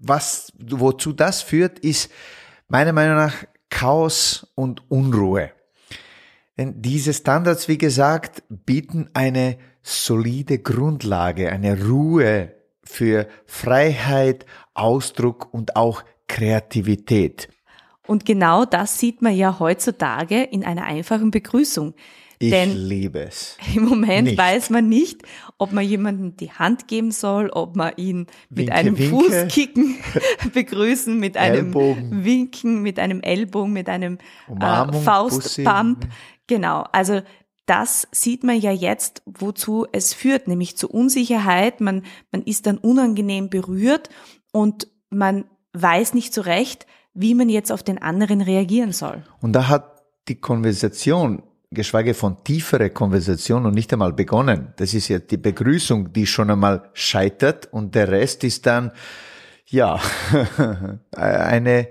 was, 0.00 0.52
wozu 0.58 1.12
das 1.12 1.42
führt, 1.42 1.78
ist 1.80 2.10
meiner 2.68 2.92
Meinung 2.92 3.16
nach 3.16 3.34
Chaos 3.68 4.46
und 4.54 4.90
Unruhe. 4.90 5.50
Denn 6.56 6.82
diese 6.82 7.12
Standards, 7.12 7.68
wie 7.68 7.78
gesagt, 7.78 8.42
bieten 8.48 9.10
eine 9.12 9.58
solide 9.82 10.58
Grundlage, 10.58 11.50
eine 11.50 11.84
Ruhe 11.84 12.54
für 12.84 13.28
Freiheit, 13.46 14.46
Ausdruck 14.74 15.52
und 15.52 15.76
auch 15.76 16.04
Kreativität. 16.26 17.48
Und 18.06 18.24
genau 18.24 18.64
das 18.64 18.98
sieht 18.98 19.20
man 19.20 19.34
ja 19.34 19.58
heutzutage 19.58 20.42
in 20.42 20.64
einer 20.64 20.84
einfachen 20.84 21.30
Begrüßung. 21.30 21.94
Ich 22.40 22.50
Denn 22.50 22.76
liebe 22.76 23.20
es. 23.20 23.56
Im 23.74 23.84
Moment 23.84 24.28
nicht. 24.28 24.38
weiß 24.38 24.70
man 24.70 24.88
nicht, 24.88 25.22
ob 25.58 25.72
man 25.72 25.84
jemanden 25.84 26.36
die 26.36 26.52
Hand 26.52 26.86
geben 26.86 27.10
soll, 27.10 27.50
ob 27.50 27.74
man 27.74 27.92
ihn 27.96 28.26
mit 28.48 28.70
einem 28.70 28.96
Winke. 28.96 29.16
Fußkicken 29.16 29.96
begrüßen, 30.54 31.18
mit 31.18 31.36
einem 31.36 31.66
Ellbogen. 31.66 32.24
Winken, 32.24 32.82
mit 32.82 32.98
einem 33.00 33.20
Ellbogen, 33.22 33.72
mit 33.72 33.88
einem 33.88 34.18
äh, 34.48 34.92
Faustpump. 34.92 36.06
Genau. 36.46 36.84
Also 36.92 37.22
das 37.66 38.08
sieht 38.12 38.44
man 38.44 38.58
ja 38.58 38.72
jetzt, 38.72 39.22
wozu 39.26 39.86
es 39.92 40.14
führt, 40.14 40.48
nämlich 40.48 40.76
zu 40.76 40.88
Unsicherheit. 40.88 41.80
Man, 41.80 42.04
man 42.30 42.42
ist 42.42 42.66
dann 42.66 42.78
unangenehm 42.78 43.50
berührt 43.50 44.08
und 44.52 44.88
man 45.10 45.44
weiß 45.72 46.14
nicht 46.14 46.32
so 46.32 46.40
recht, 46.40 46.86
wie 47.14 47.34
man 47.34 47.48
jetzt 47.48 47.72
auf 47.72 47.82
den 47.82 47.98
anderen 48.00 48.40
reagieren 48.40 48.92
soll. 48.92 49.24
Und 49.40 49.52
da 49.52 49.68
hat 49.68 50.02
die 50.28 50.40
Konversation, 50.40 51.42
geschweige 51.70 52.14
von 52.14 52.42
tiefere 52.44 52.90
Konversation 52.90 53.66
und 53.66 53.74
nicht 53.74 53.92
einmal 53.92 54.12
begonnen. 54.12 54.72
Das 54.76 54.94
ist 54.94 55.08
ja 55.08 55.18
die 55.18 55.36
Begrüßung, 55.36 56.12
die 56.12 56.26
schon 56.26 56.50
einmal 56.50 56.90
scheitert 56.94 57.68
und 57.72 57.94
der 57.94 58.08
Rest 58.08 58.44
ist 58.44 58.66
dann, 58.66 58.92
ja, 59.66 60.00
eine, 61.12 61.88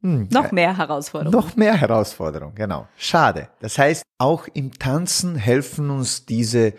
hm, 0.00 0.28
noch 0.30 0.52
mehr 0.52 0.76
Herausforderung. 0.76 1.32
Noch 1.32 1.56
mehr 1.56 1.76
Herausforderung, 1.76 2.54
genau. 2.54 2.86
Schade. 2.96 3.48
Das 3.60 3.78
heißt, 3.78 4.02
auch 4.18 4.46
im 4.54 4.72
Tanzen 4.72 5.34
helfen 5.34 5.90
uns 5.90 6.24
diese 6.24 6.74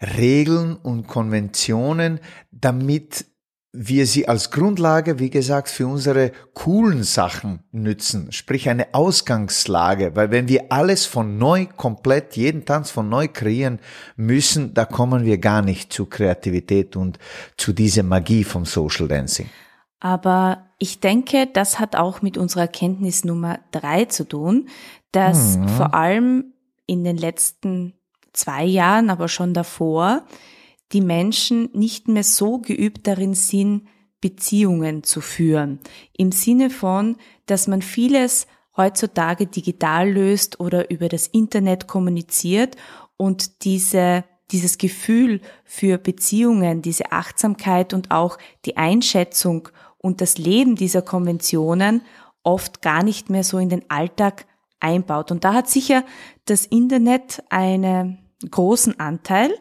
Regeln 0.00 0.76
und 0.76 1.06
Konventionen, 1.06 2.20
damit 2.50 3.26
wir 3.76 4.06
sie 4.06 4.28
als 4.28 4.52
Grundlage, 4.52 5.18
wie 5.18 5.30
gesagt, 5.30 5.68
für 5.68 5.88
unsere 5.88 6.30
coolen 6.54 7.02
Sachen 7.02 7.64
nützen, 7.72 8.30
sprich 8.30 8.68
eine 8.68 8.94
Ausgangslage, 8.94 10.14
weil 10.14 10.30
wenn 10.30 10.46
wir 10.46 10.66
alles 10.70 11.06
von 11.06 11.38
neu 11.38 11.66
komplett, 11.66 12.36
jeden 12.36 12.64
Tanz 12.64 12.92
von 12.92 13.08
neu 13.08 13.26
kreieren 13.26 13.80
müssen, 14.16 14.74
da 14.74 14.84
kommen 14.84 15.24
wir 15.24 15.38
gar 15.38 15.60
nicht 15.60 15.92
zu 15.92 16.06
Kreativität 16.06 16.94
und 16.94 17.18
zu 17.56 17.72
dieser 17.72 18.04
Magie 18.04 18.44
vom 18.44 18.64
Social 18.64 19.08
Dancing. 19.08 19.50
Aber 19.98 20.66
ich 20.78 21.00
denke, 21.00 21.48
das 21.52 21.80
hat 21.80 21.96
auch 21.96 22.22
mit 22.22 22.38
unserer 22.38 22.62
Erkenntnis 22.62 23.24
Nummer 23.24 23.58
drei 23.72 24.04
zu 24.04 24.22
tun, 24.28 24.68
dass 25.10 25.56
mhm. 25.56 25.68
vor 25.68 25.94
allem 25.94 26.52
in 26.86 27.02
den 27.02 27.16
letzten 27.16 27.94
zwei 28.32 28.64
Jahren, 28.64 29.10
aber 29.10 29.26
schon 29.26 29.52
davor, 29.52 30.22
die 30.94 31.00
Menschen 31.00 31.68
nicht 31.72 32.08
mehr 32.08 32.24
so 32.24 32.58
geübt 32.58 33.06
darin 33.06 33.34
sind, 33.34 33.88
Beziehungen 34.20 35.02
zu 35.02 35.20
führen. 35.20 35.80
Im 36.16 36.32
Sinne 36.32 36.70
von, 36.70 37.16
dass 37.44 37.66
man 37.66 37.82
vieles 37.82 38.46
heutzutage 38.76 39.46
digital 39.46 40.10
löst 40.10 40.60
oder 40.60 40.90
über 40.90 41.08
das 41.08 41.26
Internet 41.26 41.86
kommuniziert 41.86 42.76
und 43.16 43.64
diese, 43.64 44.24
dieses 44.50 44.78
Gefühl 44.78 45.40
für 45.64 45.98
Beziehungen, 45.98 46.80
diese 46.80 47.12
Achtsamkeit 47.12 47.92
und 47.92 48.10
auch 48.10 48.38
die 48.64 48.76
Einschätzung 48.76 49.68
und 49.98 50.20
das 50.20 50.38
Leben 50.38 50.76
dieser 50.76 51.02
Konventionen 51.02 52.02
oft 52.42 52.82
gar 52.82 53.02
nicht 53.02 53.30
mehr 53.30 53.44
so 53.44 53.58
in 53.58 53.68
den 53.68 53.90
Alltag 53.90 54.46
einbaut. 54.80 55.30
Und 55.30 55.44
da 55.44 55.54
hat 55.54 55.68
sicher 55.68 56.04
das 56.46 56.66
Internet 56.66 57.42
einen 57.48 58.18
großen 58.50 58.98
Anteil, 59.00 59.54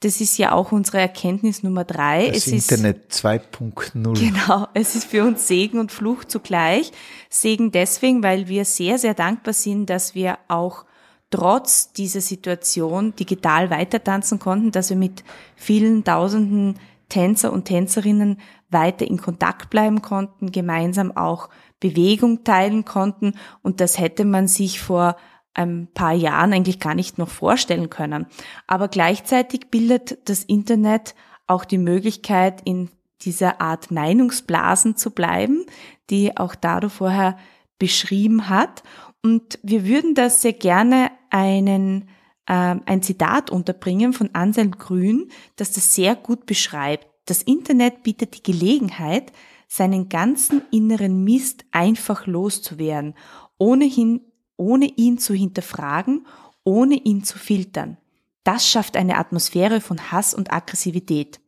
das 0.00 0.20
ist 0.20 0.36
ja 0.36 0.52
auch 0.52 0.72
unsere 0.72 0.98
Erkenntnis 0.98 1.62
Nummer 1.62 1.84
drei. 1.84 2.28
Das 2.28 2.46
es 2.46 2.70
Internet 2.70 3.12
2.0. 3.12 4.18
Genau, 4.18 4.68
es 4.74 4.94
ist 4.94 5.06
für 5.06 5.24
uns 5.24 5.48
Segen 5.48 5.78
und 5.78 5.90
Fluch 5.90 6.24
zugleich. 6.24 6.92
Segen 7.30 7.72
deswegen, 7.72 8.22
weil 8.22 8.48
wir 8.48 8.64
sehr, 8.64 8.98
sehr 8.98 9.14
dankbar 9.14 9.54
sind, 9.54 9.88
dass 9.88 10.14
wir 10.14 10.38
auch 10.48 10.84
trotz 11.30 11.92
dieser 11.92 12.20
Situation 12.20 13.14
digital 13.16 13.70
weitertanzen 13.70 14.38
konnten, 14.38 14.70
dass 14.70 14.90
wir 14.90 14.96
mit 14.96 15.24
vielen 15.56 16.04
tausenden 16.04 16.78
Tänzer 17.08 17.52
und 17.52 17.64
Tänzerinnen 17.64 18.40
weiter 18.68 19.06
in 19.06 19.16
Kontakt 19.16 19.70
bleiben 19.70 20.02
konnten, 20.02 20.52
gemeinsam 20.52 21.16
auch 21.16 21.48
Bewegung 21.80 22.44
teilen 22.44 22.84
konnten. 22.84 23.34
Und 23.62 23.80
das 23.80 23.98
hätte 23.98 24.24
man 24.24 24.48
sich 24.48 24.80
vor 24.80 25.16
ein 25.56 25.88
paar 25.94 26.12
Jahren 26.12 26.52
eigentlich 26.52 26.80
gar 26.80 26.94
nicht 26.94 27.18
noch 27.18 27.28
vorstellen 27.28 27.88
können. 27.90 28.26
Aber 28.66 28.88
gleichzeitig 28.88 29.70
bildet 29.70 30.28
das 30.28 30.44
Internet 30.44 31.14
auch 31.46 31.64
die 31.64 31.78
Möglichkeit, 31.78 32.60
in 32.64 32.90
dieser 33.22 33.60
Art 33.60 33.90
Meinungsblasen 33.90 34.96
zu 34.96 35.10
bleiben, 35.10 35.64
die 36.10 36.36
auch 36.36 36.54
Dado 36.54 36.88
vorher 36.88 37.38
beschrieben 37.78 38.48
hat. 38.48 38.82
Und 39.22 39.58
wir 39.62 39.86
würden 39.86 40.14
das 40.14 40.42
sehr 40.42 40.52
gerne 40.52 41.10
einen, 41.30 42.08
äh, 42.46 42.76
ein 42.84 43.02
Zitat 43.02 43.50
unterbringen 43.50 44.12
von 44.12 44.30
Anselm 44.34 44.72
Grün, 44.72 45.30
das 45.56 45.72
das 45.72 45.94
sehr 45.94 46.14
gut 46.14 46.44
beschreibt. 46.44 47.06
Das 47.24 47.42
Internet 47.42 48.02
bietet 48.02 48.36
die 48.36 48.42
Gelegenheit, 48.42 49.32
seinen 49.68 50.08
ganzen 50.08 50.62
inneren 50.70 51.24
Mist 51.24 51.64
einfach 51.72 52.26
loszuwerden, 52.26 53.14
ohnehin 53.58 54.20
ohne 54.56 54.86
ihn 54.86 55.18
zu 55.18 55.34
hinterfragen, 55.34 56.26
ohne 56.64 56.96
ihn 56.96 57.24
zu 57.24 57.38
filtern. 57.38 57.96
Das 58.44 58.68
schafft 58.68 58.96
eine 58.96 59.18
Atmosphäre 59.18 59.80
von 59.80 60.12
Hass 60.12 60.34
und 60.34 60.52
Aggressivität. 60.52 61.40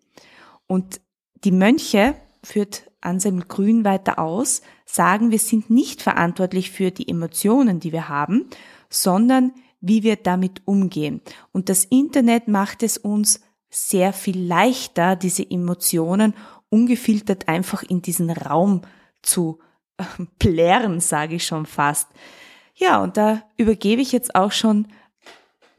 Und 0.67 1.01
die 1.45 1.53
Mönche, 1.53 2.17
führt 2.43 2.91
Anselm 3.01 3.47
Grün 3.47 3.85
weiter 3.85 4.19
aus, 4.19 4.63
sagen, 4.85 5.31
wir 5.31 5.39
sind 5.39 5.71
nicht 5.71 6.03
verantwortlich 6.03 6.71
für 6.71 6.91
die 6.91 7.09
Emotionen, 7.09 7.81
die 7.81 7.93
wir 7.93 8.09
haben, 8.09 8.49
sondern 8.91 9.53
wie 9.81 10.03
wir 10.03 10.17
damit 10.17 10.63
umgehen. 10.65 11.21
Und 11.53 11.69
das 11.69 11.85
Internet 11.85 12.49
macht 12.49 12.83
es 12.83 12.99
uns 12.99 13.41
sehr 13.71 14.13
viel 14.13 14.41
leichter, 14.41 15.15
diese 15.15 15.49
Emotionen 15.49 16.35
ungefiltert 16.71 17.49
einfach 17.49 17.83
in 17.83 18.03
diesen 18.03 18.31
Raum 18.31 18.83
zu 19.23 19.59
äh, 19.99 20.05
plären, 20.39 21.01
sage 21.01 21.37
ich 21.37 21.47
schon 21.47 21.67
fast. 21.67 22.09
Ja, 22.79 23.03
und 23.03 23.17
da 23.17 23.43
übergebe 23.57 24.01
ich 24.01 24.13
jetzt 24.13 24.37
auch 24.37 24.53
schon 24.53 24.87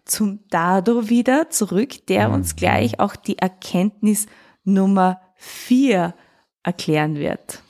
zum 0.04 0.40
Dado 0.50 1.08
wieder 1.08 1.50
zurück, 1.50 2.06
der 2.08 2.28
mhm. 2.28 2.36
uns 2.36 2.56
gleich 2.56 3.00
auch 3.00 3.16
die 3.16 3.38
Erkenntnis 3.38 4.26
Nummer 4.66 5.22
vier 5.36 6.14
erklären 6.62 7.16
wird. 7.16 7.64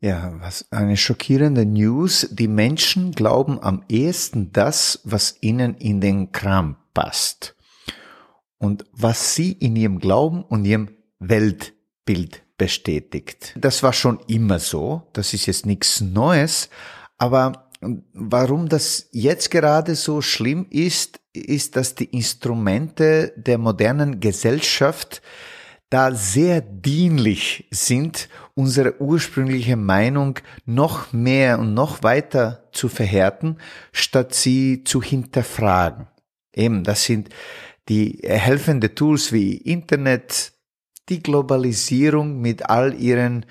Ja, 0.00 0.32
was 0.40 0.66
eine 0.72 0.96
schockierende 0.96 1.64
News. 1.64 2.26
Die 2.32 2.48
Menschen 2.48 3.12
glauben 3.12 3.62
am 3.62 3.84
ehesten 3.88 4.50
das, 4.52 5.00
was 5.04 5.36
ihnen 5.40 5.76
in 5.76 6.00
den 6.00 6.32
Kram 6.32 6.76
passt. 6.92 7.54
Und 8.58 8.84
was 8.92 9.36
sie 9.36 9.52
in 9.52 9.76
ihrem 9.76 10.00
Glauben 10.00 10.42
und 10.42 10.64
ihrem 10.64 10.96
Weltbild 11.20 12.42
bestätigt. 12.58 13.54
Das 13.56 13.84
war 13.84 13.92
schon 13.92 14.18
immer 14.26 14.58
so. 14.58 15.02
Das 15.12 15.34
ist 15.34 15.46
jetzt 15.46 15.66
nichts 15.66 16.00
Neues. 16.00 16.68
Aber 17.18 17.61
warum 18.12 18.68
das 18.68 19.08
jetzt 19.10 19.50
gerade 19.50 19.94
so 19.94 20.22
schlimm 20.22 20.66
ist, 20.70 21.20
ist, 21.32 21.76
dass 21.76 21.94
die 21.94 22.04
Instrumente 22.04 23.32
der 23.36 23.58
modernen 23.58 24.20
Gesellschaft 24.20 25.22
da 25.90 26.14
sehr 26.14 26.60
dienlich 26.60 27.66
sind, 27.70 28.28
unsere 28.54 29.00
ursprüngliche 29.00 29.76
Meinung 29.76 30.38
noch 30.64 31.12
mehr 31.12 31.58
und 31.58 31.74
noch 31.74 32.02
weiter 32.02 32.68
zu 32.72 32.88
verhärten, 32.88 33.58
statt 33.92 34.34
sie 34.34 34.84
zu 34.84 35.02
hinterfragen. 35.02 36.06
Eben, 36.54 36.84
das 36.84 37.04
sind 37.04 37.28
die 37.88 38.20
helfende 38.22 38.94
Tools 38.94 39.32
wie 39.32 39.56
Internet, 39.56 40.52
die 41.08 41.22
Globalisierung 41.22 42.40
mit 42.40 42.70
all 42.70 42.94
ihren 42.94 43.44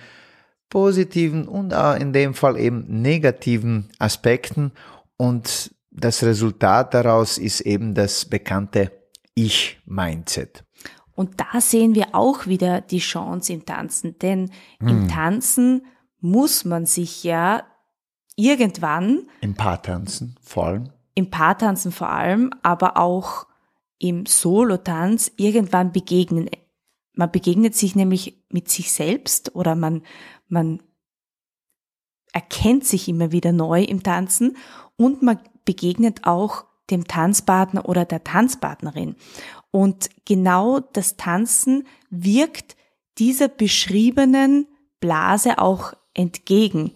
positiven 0.71 1.47
und 1.47 1.73
in 1.99 2.13
dem 2.13 2.33
Fall 2.33 2.57
eben 2.57 2.85
negativen 2.87 3.89
Aspekten 3.99 4.71
und 5.17 5.75
das 5.91 6.23
Resultat 6.23 6.93
daraus 6.95 7.37
ist 7.37 7.61
eben 7.61 7.93
das 7.93 8.25
bekannte 8.25 8.91
Ich-Mindset. 9.35 10.63
Und 11.13 11.39
da 11.39 11.59
sehen 11.61 11.93
wir 11.93 12.15
auch 12.15 12.47
wieder 12.47 12.81
die 12.81 12.99
Chance 12.99 13.53
im 13.53 13.65
Tanzen, 13.65 14.17
denn 14.17 14.49
hm. 14.79 14.87
im 14.87 15.07
Tanzen 15.07 15.85
muss 16.19 16.65
man 16.65 16.85
sich 16.85 17.23
ja 17.23 17.63
irgendwann. 18.35 19.27
Im 19.41 19.53
Paartanzen 19.53 20.37
vor 20.41 20.67
allem. 20.67 20.89
Im 21.13 21.29
Paartanzen 21.29 21.91
vor 21.91 22.09
allem, 22.09 22.51
aber 22.63 22.97
auch 22.97 23.45
im 23.99 24.25
Solotanz 24.25 25.31
irgendwann 25.35 25.91
begegnen. 25.91 26.49
Man 27.13 27.31
begegnet 27.31 27.75
sich 27.75 27.95
nämlich 27.95 28.41
mit 28.49 28.69
sich 28.69 28.91
selbst 28.91 29.53
oder 29.55 29.75
man, 29.75 30.03
man 30.51 30.81
erkennt 32.33 32.85
sich 32.85 33.07
immer 33.07 33.31
wieder 33.31 33.51
neu 33.51 33.83
im 33.83 34.03
Tanzen 34.03 34.57
und 34.95 35.21
man 35.21 35.39
begegnet 35.65 36.25
auch 36.25 36.65
dem 36.89 37.07
Tanzpartner 37.07 37.87
oder 37.87 38.05
der 38.05 38.23
Tanzpartnerin. 38.23 39.15
Und 39.71 40.09
genau 40.25 40.79
das 40.79 41.17
Tanzen 41.17 41.87
wirkt 42.09 42.75
dieser 43.17 43.47
beschriebenen 43.47 44.67
Blase 44.99 45.57
auch 45.57 45.93
entgegen. 46.13 46.91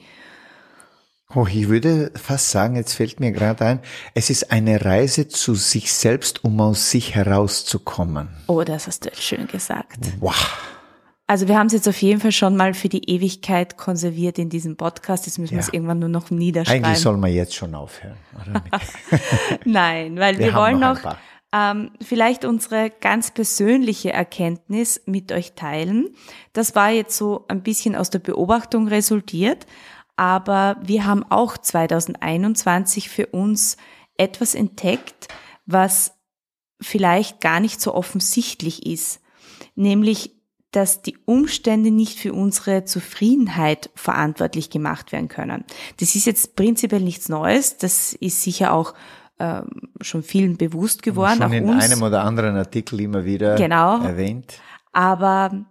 Oh, 1.34 1.48
ich 1.48 1.70
würde 1.70 2.12
fast 2.16 2.52
sagen, 2.52 2.76
jetzt 2.76 2.94
fällt 2.94 3.20
mir 3.20 3.32
gerade 3.32 3.66
ein, 3.66 3.80
es 4.14 4.30
ist 4.30 4.52
eine 4.52 4.86
Reise 4.86 5.28
zu 5.28 5.56
sich 5.56 5.92
selbst, 5.94 6.44
um 6.44 6.60
aus 6.62 6.92
sich 6.92 7.16
herauszukommen. 7.16 8.30
Oh, 8.48 8.64
das 8.64 8.88
hast 8.88 9.06
du 9.06 9.10
jetzt 9.10 9.24
schön 9.24 9.48
gesagt. 9.48 9.98
Wow. 10.20 10.75
Also 11.28 11.48
wir 11.48 11.58
haben 11.58 11.68
es 11.68 11.74
jetzt 11.74 11.88
auf 11.88 12.00
jeden 12.02 12.22
Fall 12.22 12.32
schon 12.32 12.56
mal 12.56 12.76
für 12.76 12.90
die 12.90 13.10
Ewigkeit 13.10 13.78
konserviert 13.78 14.38
in 14.38 14.50
diesem 14.50 14.78
Podcast. 14.78 15.26
Jetzt 15.26 15.40
müssen 15.40 15.56
ja. 15.56 15.60
wir 15.60 15.64
es 15.64 15.74
irgendwann 15.74 16.00
nur 16.00 16.10
noch 16.10 16.30
niederschreiben. 16.30 16.86
Eigentlich 16.86 17.00
soll 17.00 17.18
man 17.18 17.34
jetzt 17.34 17.56
schon 17.56 17.74
aufhören. 17.74 18.18
Nein, 19.66 20.20
weil 20.20 20.38
wir, 20.38 20.48
wir 20.48 20.54
wollen 20.54 20.80
noch, 20.80 21.04
noch 21.04 21.18
ähm, 21.52 21.92
vielleicht 22.02 22.46
unsere 22.46 22.90
ganz 22.90 23.32
persönliche 23.32 24.14
Erkenntnis 24.14 25.02
mit 25.06 25.32
euch 25.32 25.54
teilen. 25.54 26.10
Das 26.54 26.76
war 26.76 26.92
jetzt 26.92 27.18
so 27.18 27.46
ein 27.48 27.64
bisschen 27.64 27.96
aus 27.96 28.12
der 28.12 28.20
Beobachtung 28.20 28.88
resultiert, 28.88 29.66
aber 30.18 30.78
wir 30.84 31.06
haben 31.06 31.24
auch 31.30 31.58
2021 31.58 33.10
für 33.10 33.28
uns 33.28 33.78
etwas 34.18 34.54
entdeckt, 34.54 35.28
was 35.66 36.14
vielleicht 36.82 37.42
gar 37.42 37.60
nicht 37.60 37.82
so 37.82 37.96
offensichtlich 37.96 38.86
ist, 38.86 39.22
nämlich 39.76 40.35
dass 40.76 41.02
die 41.02 41.18
Umstände 41.26 41.92
nicht 41.92 42.20
für 42.20 42.34
unsere 42.34 42.84
Zufriedenheit 42.84 43.90
verantwortlich 43.96 44.70
gemacht 44.70 45.12
werden 45.12 45.30
können. 45.30 45.64
Das 46.00 46.16
ist 46.16 46.26
jetzt 46.26 46.56
prinzipiell 46.56 47.02
nichts 47.02 47.30
Neues. 47.30 47.78
Das 47.78 48.14
ist 48.14 48.42
sicher 48.42 48.74
auch 48.74 48.94
ähm, 49.40 49.90
schon 50.02 50.24
vielen 50.24 50.58
bewusst 50.58 51.04
geworden. 51.04 51.38
Schon 51.42 51.54
in 51.54 51.70
uns. 51.70 51.84
einem 51.84 52.02
oder 52.04 52.24
anderen 52.24 52.56
Artikel 52.58 53.00
immer 53.02 53.26
wieder 53.26 53.56
genau, 53.56 54.02
erwähnt. 54.02 54.60
Aber 54.92 55.66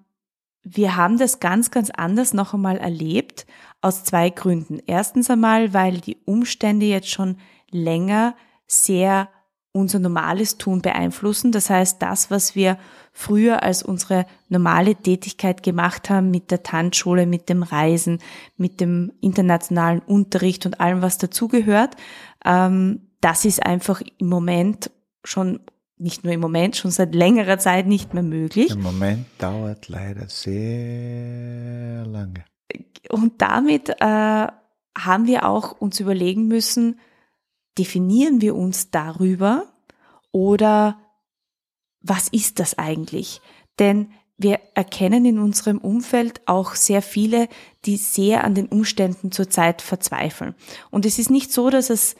wir 0.62 0.96
haben 0.96 1.18
das 1.18 1.40
ganz, 1.40 1.70
ganz 1.70 1.90
anders 1.90 2.32
noch 2.32 2.54
einmal 2.54 2.78
erlebt, 2.78 3.46
aus 3.80 4.04
zwei 4.04 4.30
Gründen. 4.30 4.80
Erstens 4.86 5.28
einmal, 5.28 5.74
weil 5.74 5.98
die 5.98 6.16
Umstände 6.24 6.86
jetzt 6.86 7.10
schon 7.10 7.36
länger 7.70 8.34
sehr 8.66 9.28
unser 9.72 9.98
normales 9.98 10.56
Tun 10.56 10.80
beeinflussen. 10.80 11.52
Das 11.52 11.68
heißt, 11.68 12.00
das, 12.00 12.30
was 12.30 12.54
wir 12.54 12.78
früher 13.16 13.62
als 13.62 13.82
unsere 13.82 14.26
normale 14.48 14.96
Tätigkeit 14.96 15.62
gemacht 15.62 16.10
haben 16.10 16.30
mit 16.30 16.50
der 16.50 16.64
Tanzschule, 16.64 17.26
mit 17.26 17.48
dem 17.48 17.62
Reisen, 17.62 18.18
mit 18.56 18.80
dem 18.80 19.12
internationalen 19.20 20.00
Unterricht 20.00 20.66
und 20.66 20.80
allem, 20.80 21.00
was 21.00 21.16
dazugehört, 21.16 21.94
ähm, 22.44 23.02
das 23.20 23.44
ist 23.46 23.64
einfach 23.64 24.02
im 24.18 24.28
Moment 24.28 24.90
schon 25.22 25.60
nicht 25.96 26.24
nur 26.24 26.34
im 26.34 26.40
Moment, 26.40 26.76
schon 26.76 26.90
seit 26.90 27.14
längerer 27.14 27.58
Zeit 27.58 27.86
nicht 27.86 28.14
mehr 28.14 28.24
möglich. 28.24 28.72
Im 28.72 28.82
Moment 28.82 29.26
dauert 29.38 29.88
leider 29.88 30.28
sehr 30.28 32.04
lange. 32.04 32.44
Und 33.08 33.40
damit 33.40 33.90
äh, 33.90 33.94
haben 34.02 35.26
wir 35.26 35.48
auch 35.48 35.72
uns 35.80 36.00
überlegen 36.00 36.48
müssen, 36.48 36.98
definieren 37.78 38.40
wir 38.40 38.56
uns 38.56 38.90
darüber 38.90 39.66
oder 40.32 40.98
was 42.04 42.28
ist 42.28 42.60
das 42.60 42.78
eigentlich? 42.78 43.40
Denn 43.78 44.12
wir 44.36 44.60
erkennen 44.74 45.24
in 45.24 45.38
unserem 45.38 45.78
Umfeld 45.78 46.40
auch 46.46 46.74
sehr 46.74 47.02
viele, 47.02 47.48
die 47.84 47.96
sehr 47.96 48.44
an 48.44 48.54
den 48.54 48.66
Umständen 48.66 49.32
zurzeit 49.32 49.80
verzweifeln. 49.80 50.54
Und 50.90 51.06
es 51.06 51.18
ist 51.18 51.30
nicht 51.30 51.52
so, 51.52 51.70
dass 51.70 51.90
es 51.90 52.16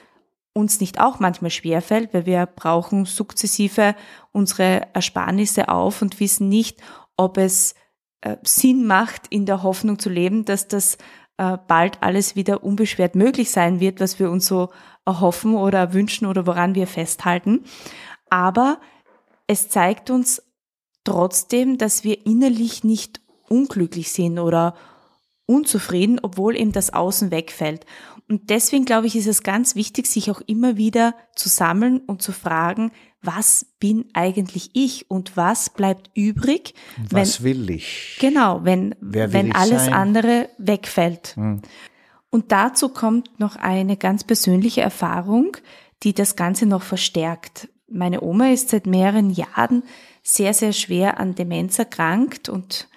uns 0.53 0.81
nicht 0.81 1.01
auch 1.01 1.19
manchmal 1.19 1.51
schwerfällt, 1.51 2.15
weil 2.15 2.27
wir 2.27 2.47
brauchen 2.47 3.05
sukzessive 3.05 3.95
unsere 4.33 4.95
Ersparnisse 4.95 5.69
auf 5.69 6.01
und 6.01 6.21
wissen 6.21 6.49
nicht, 6.49 6.81
ob 7.17 7.37
es 7.37 7.75
äh, 8.21 8.37
Sinn 8.45 8.87
macht, 8.87 9.27
in 9.29 9.47
der 9.47 9.65
Hoffnung 9.65 9.99
zu 9.99 10.09
leben, 10.09 10.45
dass 10.45 10.69
das 10.69 10.97
äh, 11.37 11.59
bald 11.67 12.03
alles 12.03 12.37
wieder 12.37 12.63
unbeschwert 12.63 13.17
möglich 13.17 13.51
sein 13.51 13.81
wird, 13.81 13.99
was 14.01 14.21
wir 14.21 14.31
uns 14.31 14.47
so 14.47 14.71
erhoffen 15.05 15.55
oder 15.57 15.93
wünschen 15.93 16.27
oder 16.27 16.47
woran 16.47 16.77
wir 16.77 16.87
festhalten. 16.87 17.65
Aber 18.31 18.79
es 19.47 19.69
zeigt 19.69 20.11
uns 20.11 20.43
trotzdem, 21.05 21.79
dass 21.79 22.05
wir 22.05 22.27
innerlich 22.27 22.85
nicht 22.85 23.21
unglücklich 23.49 24.13
sind 24.13 24.39
oder 24.39 24.75
unzufrieden, 25.47 26.19
obwohl 26.23 26.57
eben 26.57 26.73
das 26.73 26.93
Außen 26.93 27.31
wegfällt. 27.31 27.85
Und 28.29 28.49
deswegen 28.49 28.87
glaube 28.87 29.07
ich, 29.07 29.17
ist 29.17 29.27
es 29.27 29.43
ganz 29.43 29.75
wichtig, 29.75 30.07
sich 30.07 30.31
auch 30.31 30.41
immer 30.47 30.79
wieder 30.79 31.15
zu 31.35 31.51
sammeln 31.51 31.99
und 31.99 32.23
zu 32.23 32.33
fragen, 32.33 32.91
was 33.21 33.67
bin 33.79 34.07
eigentlich 34.15 34.71
ich 34.73 35.11
und 35.11 35.37
was 35.37 35.71
bleibt 35.71 36.11
übrig? 36.15 36.75
Was 37.11 37.43
wenn, 37.43 37.51
will 37.51 37.71
ich? 37.71 38.17
Genau, 38.21 38.65
wenn, 38.65 38.95
wenn 39.01 39.55
alles 39.55 39.87
sein? 39.87 39.95
andere 39.95 40.49
wegfällt. 40.59 41.37
Hm. 41.37 41.61
Und 42.31 42.51
dazu 42.53 42.89
kommt 42.89 43.39
noch 43.39 43.57
eine 43.57 43.97
ganz 43.97 44.25
persönliche 44.25 44.81
Erfahrung, 44.81 45.57
die 46.03 46.15
das 46.15 46.37
Ganze 46.37 46.67
noch 46.67 46.83
verstärkt. 46.83 47.69
Meine 47.87 48.23
Oma 48.23 48.51
ist 48.51 48.71
seit 48.71 48.87
mehreren 48.87 49.31
Jahren 49.31 49.83
sehr, 50.23 50.55
sehr 50.55 50.73
schwer 50.73 51.21
an 51.21 51.35
Demenz 51.35 51.79
erkrankt 51.79 52.49
und 52.49 52.89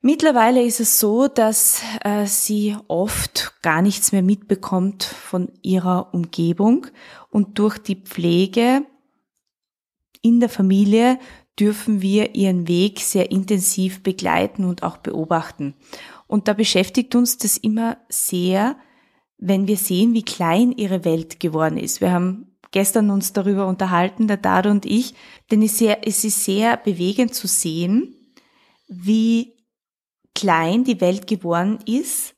mittlerweile 0.00 0.62
ist 0.62 0.80
es 0.80 1.00
so, 1.00 1.26
dass 1.26 1.82
äh, 2.04 2.26
sie 2.26 2.76
oft 2.86 3.54
gar 3.62 3.82
nichts 3.82 4.12
mehr 4.12 4.22
mitbekommt 4.22 5.02
von 5.02 5.50
ihrer 5.62 6.14
Umgebung 6.14 6.86
und 7.30 7.58
durch 7.58 7.78
die 7.78 7.96
Pflege 7.96 8.86
in 10.22 10.38
der 10.38 10.48
Familie 10.48 11.18
dürfen 11.58 12.00
wir 12.00 12.34
ihren 12.34 12.68
Weg 12.68 13.00
sehr 13.00 13.30
intensiv 13.30 14.02
begleiten 14.02 14.64
und 14.64 14.82
auch 14.82 14.96
beobachten. 14.96 15.74
Und 16.26 16.48
da 16.48 16.54
beschäftigt 16.54 17.14
uns 17.14 17.36
das 17.36 17.56
immer 17.56 17.98
sehr, 18.08 18.76
wenn 19.38 19.66
wir 19.66 19.76
sehen, 19.76 20.14
wie 20.14 20.24
klein 20.24 20.72
ihre 20.72 21.04
Welt 21.04 21.40
geworden 21.40 21.76
ist. 21.76 22.00
Wir 22.00 22.12
haben 22.12 22.51
gestern 22.72 23.10
uns 23.10 23.32
darüber 23.32 23.66
unterhalten, 23.66 24.26
der 24.26 24.38
Dado 24.38 24.70
und 24.70 24.84
ich, 24.84 25.14
denn 25.50 25.62
es 25.62 25.80
ist 25.80 26.44
sehr 26.44 26.76
bewegend 26.76 27.34
zu 27.34 27.46
sehen, 27.46 28.16
wie 28.88 29.54
klein 30.34 30.84
die 30.84 31.00
Welt 31.00 31.26
geworden 31.26 31.78
ist 31.86 32.34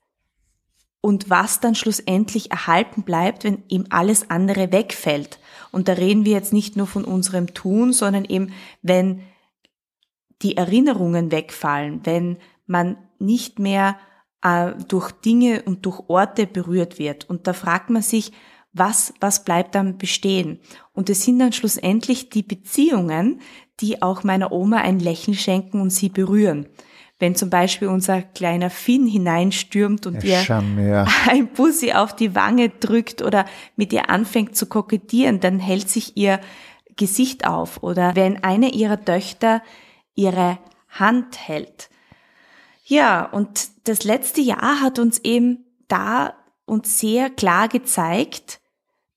und 1.01 1.31
was 1.31 1.61
dann 1.61 1.75
schlussendlich 1.75 2.51
erhalten 2.51 3.03
bleibt, 3.03 3.45
wenn 3.45 3.63
eben 3.69 3.87
alles 3.91 4.31
andere 4.31 4.73
wegfällt. 4.73 5.39
Und 5.71 5.89
da 5.89 5.95
reden 5.95 6.25
wir 6.25 6.33
jetzt 6.33 6.53
nicht 6.53 6.77
nur 6.77 6.87
von 6.87 7.05
unserem 7.05 7.53
Tun, 7.55 7.93
sondern 7.93 8.25
eben, 8.25 8.53
wenn 8.83 9.21
die 10.43 10.57
Erinnerungen 10.57 11.31
wegfallen, 11.31 12.01
wenn 12.05 12.39
man 12.67 12.97
nicht 13.19 13.59
mehr 13.59 13.99
äh, 14.43 14.73
durch 14.89 15.11
Dinge 15.13 15.63
und 15.63 15.87
durch 15.87 16.09
Orte 16.09 16.47
berührt 16.47 16.99
wird. 16.99 17.29
Und 17.29 17.47
da 17.47 17.53
fragt 17.53 17.91
man 17.91 18.03
sich, 18.03 18.33
was, 18.75 19.15
was 19.21 19.45
bleibt 19.45 19.75
dann 19.75 19.97
bestehen? 19.97 20.59
Und 20.93 21.09
es 21.09 21.23
sind 21.23 21.39
dann 21.39 21.53
schlussendlich 21.53 22.29
die 22.29 22.43
Beziehungen, 22.43 23.41
die 23.81 24.03
auch 24.03 24.25
meiner 24.25 24.53
Oma 24.53 24.79
ein 24.79 24.99
Lächeln 24.99 25.37
schenken 25.37 25.81
und 25.81 25.91
sie 25.91 26.09
berühren. 26.09 26.67
Wenn 27.21 27.37
zum 27.37 27.49
Beispiel 27.49 27.89
unser 27.89 28.23
kleiner 28.23 28.71
Finn 28.71 29.07
hineinstürmt 29.07 30.07
und 30.07 30.25
ihr 30.25 30.43
ja. 30.43 31.07
ein 31.29 31.49
Bussi 31.49 31.93
auf 31.93 32.15
die 32.15 32.35
Wange 32.35 32.69
drückt 32.69 33.23
oder 33.23 33.47
mit 33.77 33.93
ihr 33.93 34.11
anfängt 34.11 34.57
zu 34.57 34.67
kokettieren, 34.67 35.39
dann 35.39 35.61
hält 35.61 35.89
sich 35.89 36.17
ihr 36.17 36.41
Gesicht 36.97 37.47
auf. 37.47 37.83
Oder 37.83 38.17
wenn 38.17 38.43
eine 38.43 38.71
ihrer 38.71 39.03
Töchter 39.03 39.63
ihre 40.17 40.59
Hand 40.89 41.49
hält. 41.49 41.89
Ja, 42.85 43.25
und 43.25 43.69
das 43.85 44.05
letzte 44.05 44.41
Jahr 44.41 44.81
hat 44.81 44.99
uns 44.99 45.19
eben 45.19 45.65
da 45.89 46.35
uns 46.67 46.99
sehr 46.99 47.31
klar 47.31 47.69
gezeigt, 47.69 48.61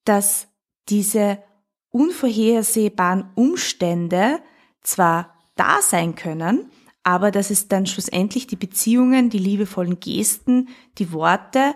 dass 0.07 0.47
diese 0.89 1.39
unvorhersehbaren 1.89 3.29
Umstände 3.35 4.39
zwar 4.81 5.35
da 5.55 5.81
sein 5.81 6.15
können, 6.15 6.71
aber 7.03 7.31
dass 7.31 7.49
es 7.49 7.67
dann 7.67 7.85
schlussendlich 7.85 8.47
die 8.47 8.55
Beziehungen, 8.55 9.29
die 9.29 9.39
liebevollen 9.39 9.99
Gesten, 9.99 10.69
die 10.97 11.11
Worte 11.11 11.73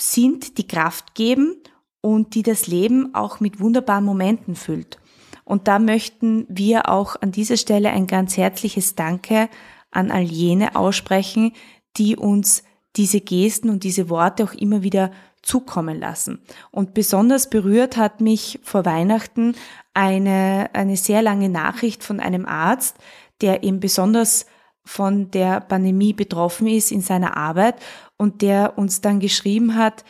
sind, 0.00 0.58
die 0.58 0.68
Kraft 0.68 1.14
geben 1.14 1.56
und 2.00 2.34
die 2.34 2.42
das 2.42 2.66
Leben 2.66 3.14
auch 3.14 3.40
mit 3.40 3.60
wunderbaren 3.60 4.04
Momenten 4.04 4.54
füllt. 4.54 4.98
Und 5.44 5.66
da 5.66 5.78
möchten 5.78 6.46
wir 6.48 6.88
auch 6.88 7.16
an 7.20 7.32
dieser 7.32 7.56
Stelle 7.56 7.90
ein 7.90 8.06
ganz 8.06 8.36
herzliches 8.36 8.94
Danke 8.94 9.48
an 9.90 10.10
all 10.10 10.22
jene 10.22 10.76
aussprechen, 10.76 11.52
die 11.96 12.16
uns 12.16 12.62
diese 12.96 13.20
Gesten 13.20 13.70
und 13.70 13.84
diese 13.84 14.10
Worte 14.10 14.44
auch 14.44 14.52
immer 14.52 14.82
wieder 14.82 15.10
zukommen 15.42 15.98
lassen. 15.98 16.40
Und 16.70 16.94
besonders 16.94 17.50
berührt 17.50 17.96
hat 17.96 18.20
mich 18.20 18.60
vor 18.62 18.84
Weihnachten 18.84 19.54
eine, 19.94 20.70
eine 20.72 20.96
sehr 20.96 21.22
lange 21.22 21.48
Nachricht 21.48 22.04
von 22.04 22.20
einem 22.20 22.46
Arzt, 22.46 22.96
der 23.40 23.62
eben 23.62 23.80
besonders 23.80 24.46
von 24.84 25.30
der 25.30 25.60
Pandemie 25.60 26.12
betroffen 26.12 26.66
ist 26.66 26.92
in 26.92 27.02
seiner 27.02 27.36
Arbeit 27.36 27.76
und 28.16 28.42
der 28.42 28.78
uns 28.78 29.00
dann 29.00 29.20
geschrieben 29.20 29.76
hat, 29.76 30.04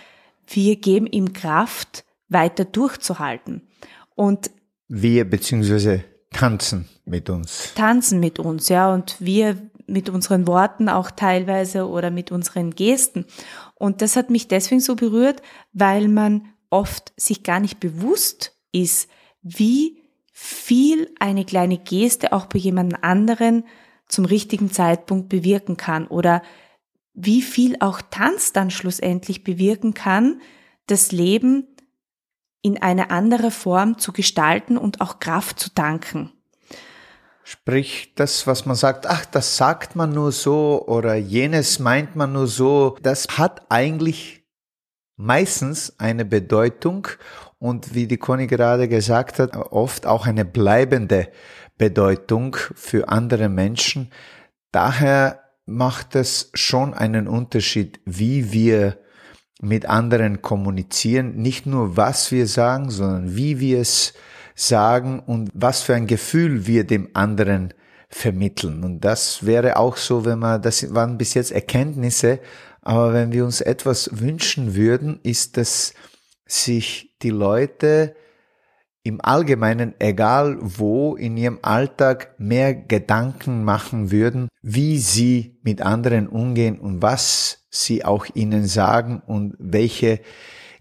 wir 0.46 0.76
geben 0.76 1.06
ihm 1.06 1.32
Kraft, 1.32 2.04
weiter 2.28 2.64
durchzuhalten. 2.64 3.62
Und 4.14 4.50
wir 4.88 5.28
beziehungsweise 5.28 6.04
tanzen 6.30 6.88
mit 7.04 7.28
uns. 7.28 7.72
Tanzen 7.74 8.20
mit 8.20 8.38
uns, 8.38 8.68
ja, 8.68 8.92
und 8.92 9.16
wir 9.18 9.56
mit 9.86 10.10
unseren 10.10 10.46
Worten 10.46 10.88
auch 10.88 11.10
teilweise 11.10 11.88
oder 11.88 12.10
mit 12.10 12.30
unseren 12.30 12.70
Gesten. 12.70 13.24
Und 13.78 14.02
das 14.02 14.16
hat 14.16 14.30
mich 14.30 14.48
deswegen 14.48 14.80
so 14.80 14.96
berührt, 14.96 15.42
weil 15.72 16.08
man 16.08 16.48
oft 16.70 17.12
sich 17.16 17.42
gar 17.42 17.60
nicht 17.60 17.80
bewusst 17.80 18.56
ist, 18.72 19.08
wie 19.42 20.02
viel 20.32 21.12
eine 21.18 21.44
kleine 21.44 21.78
Geste 21.78 22.32
auch 22.32 22.46
bei 22.46 22.58
jemand 22.58 23.02
anderen 23.02 23.64
zum 24.06 24.24
richtigen 24.24 24.70
Zeitpunkt 24.70 25.28
bewirken 25.28 25.76
kann 25.76 26.06
oder 26.06 26.42
wie 27.14 27.42
viel 27.42 27.76
auch 27.80 28.00
Tanz 28.00 28.52
dann 28.52 28.70
schlussendlich 28.70 29.42
bewirken 29.42 29.94
kann, 29.94 30.40
das 30.86 31.10
Leben 31.12 31.66
in 32.62 32.80
eine 32.80 33.10
andere 33.10 33.50
Form 33.50 33.98
zu 33.98 34.12
gestalten 34.12 34.78
und 34.78 35.00
auch 35.00 35.18
Kraft 35.18 35.58
zu 35.58 35.70
danken. 35.74 36.32
Sprich, 37.50 38.12
das, 38.14 38.46
was 38.46 38.66
man 38.66 38.76
sagt, 38.76 39.06
ach, 39.06 39.24
das 39.24 39.56
sagt 39.56 39.96
man 39.96 40.12
nur 40.12 40.32
so 40.32 40.84
oder 40.86 41.14
jenes 41.14 41.78
meint 41.78 42.14
man 42.14 42.34
nur 42.34 42.46
so, 42.46 42.98
das 43.00 43.26
hat 43.38 43.62
eigentlich 43.70 44.44
meistens 45.16 45.98
eine 45.98 46.26
Bedeutung 46.26 47.08
und 47.58 47.94
wie 47.94 48.06
die 48.06 48.18
Conny 48.18 48.48
gerade 48.48 48.86
gesagt 48.86 49.38
hat, 49.38 49.56
oft 49.56 50.04
auch 50.04 50.26
eine 50.26 50.44
bleibende 50.44 51.28
Bedeutung 51.78 52.54
für 52.74 53.08
andere 53.08 53.48
Menschen. 53.48 54.12
Daher 54.70 55.40
macht 55.64 56.16
es 56.16 56.50
schon 56.52 56.92
einen 56.92 57.26
Unterschied, 57.26 57.98
wie 58.04 58.52
wir 58.52 58.98
mit 59.62 59.86
anderen 59.86 60.42
kommunizieren. 60.42 61.36
Nicht 61.36 61.64
nur 61.64 61.96
was 61.96 62.30
wir 62.30 62.46
sagen, 62.46 62.90
sondern 62.90 63.36
wie 63.36 63.58
wir 63.58 63.80
es 63.80 64.12
sagen 64.58 65.20
und 65.20 65.50
was 65.54 65.82
für 65.82 65.94
ein 65.94 66.06
Gefühl 66.06 66.66
wir 66.66 66.84
dem 66.84 67.10
anderen 67.14 67.72
vermitteln. 68.08 68.82
Und 68.82 69.00
das 69.00 69.46
wäre 69.46 69.76
auch 69.76 69.96
so, 69.96 70.24
wenn 70.24 70.40
man, 70.40 70.60
das 70.60 70.94
waren 70.94 71.16
bis 71.16 71.34
jetzt 71.34 71.52
Erkenntnisse, 71.52 72.40
aber 72.82 73.12
wenn 73.12 73.32
wir 73.32 73.44
uns 73.44 73.60
etwas 73.60 74.10
wünschen 74.12 74.74
würden, 74.74 75.20
ist, 75.22 75.56
dass 75.56 75.94
sich 76.46 77.14
die 77.22 77.30
Leute 77.30 78.16
im 79.02 79.20
Allgemeinen, 79.20 79.94
egal 80.00 80.58
wo, 80.60 81.14
in 81.14 81.36
ihrem 81.36 81.60
Alltag 81.62 82.34
mehr 82.38 82.74
Gedanken 82.74 83.62
machen 83.62 84.10
würden, 84.10 84.48
wie 84.60 84.98
sie 84.98 85.58
mit 85.62 85.82
anderen 85.82 86.26
umgehen 86.26 86.78
und 86.78 87.00
was 87.00 87.66
sie 87.70 88.04
auch 88.04 88.26
ihnen 88.34 88.66
sagen 88.66 89.22
und 89.24 89.54
welche 89.58 90.20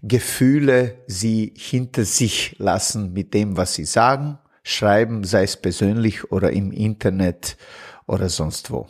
Gefühle 0.02 1.02
sie 1.06 1.52
hinter 1.56 2.04
sich 2.04 2.56
lassen 2.58 3.12
mit 3.12 3.34
dem, 3.34 3.56
was 3.56 3.74
sie 3.74 3.84
sagen, 3.84 4.38
schreiben, 4.62 5.24
sei 5.24 5.44
es 5.44 5.56
persönlich 5.56 6.30
oder 6.30 6.52
im 6.52 6.72
Internet 6.72 7.56
oder 8.06 8.28
sonst 8.28 8.70
wo. 8.70 8.86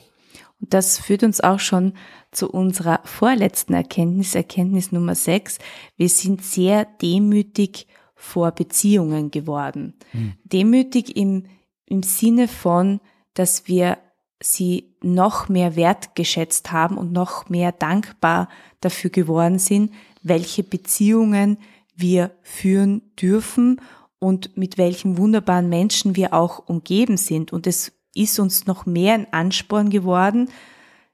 Und 0.60 0.74
das 0.74 0.98
führt 0.98 1.22
uns 1.22 1.40
auch 1.40 1.60
schon 1.60 1.92
zu 2.32 2.50
unserer 2.50 3.00
vorletzten 3.04 3.74
Erkenntnis, 3.74 4.34
Erkenntnis 4.34 4.92
Nummer 4.92 5.14
6. 5.14 5.58
Wir 5.96 6.08
sind 6.08 6.42
sehr 6.44 6.84
demütig 7.00 7.86
vor 8.14 8.50
Beziehungen 8.50 9.30
geworden. 9.30 9.94
Hm. 10.10 10.34
Demütig 10.44 11.16
im, 11.16 11.46
im 11.86 12.02
Sinne 12.02 12.48
von, 12.48 13.00
dass 13.34 13.68
wir 13.68 13.98
sie 14.40 14.94
noch 15.02 15.48
mehr 15.48 15.76
wertgeschätzt 15.76 16.70
haben 16.70 16.96
und 16.96 17.12
noch 17.12 17.48
mehr 17.48 17.72
dankbar 17.72 18.48
dafür 18.80 19.10
geworden 19.10 19.58
sind, 19.58 19.92
welche 20.22 20.62
Beziehungen 20.62 21.58
wir 21.96 22.30
führen 22.42 23.02
dürfen 23.20 23.80
und 24.20 24.56
mit 24.56 24.78
welchen 24.78 25.18
wunderbaren 25.18 25.68
Menschen 25.68 26.16
wir 26.16 26.32
auch 26.32 26.68
umgeben 26.68 27.16
sind. 27.16 27.52
Und 27.52 27.66
es 27.66 27.92
ist 28.14 28.38
uns 28.38 28.66
noch 28.66 28.86
mehr 28.86 29.14
ein 29.14 29.32
Ansporn 29.32 29.90
geworden, 29.90 30.48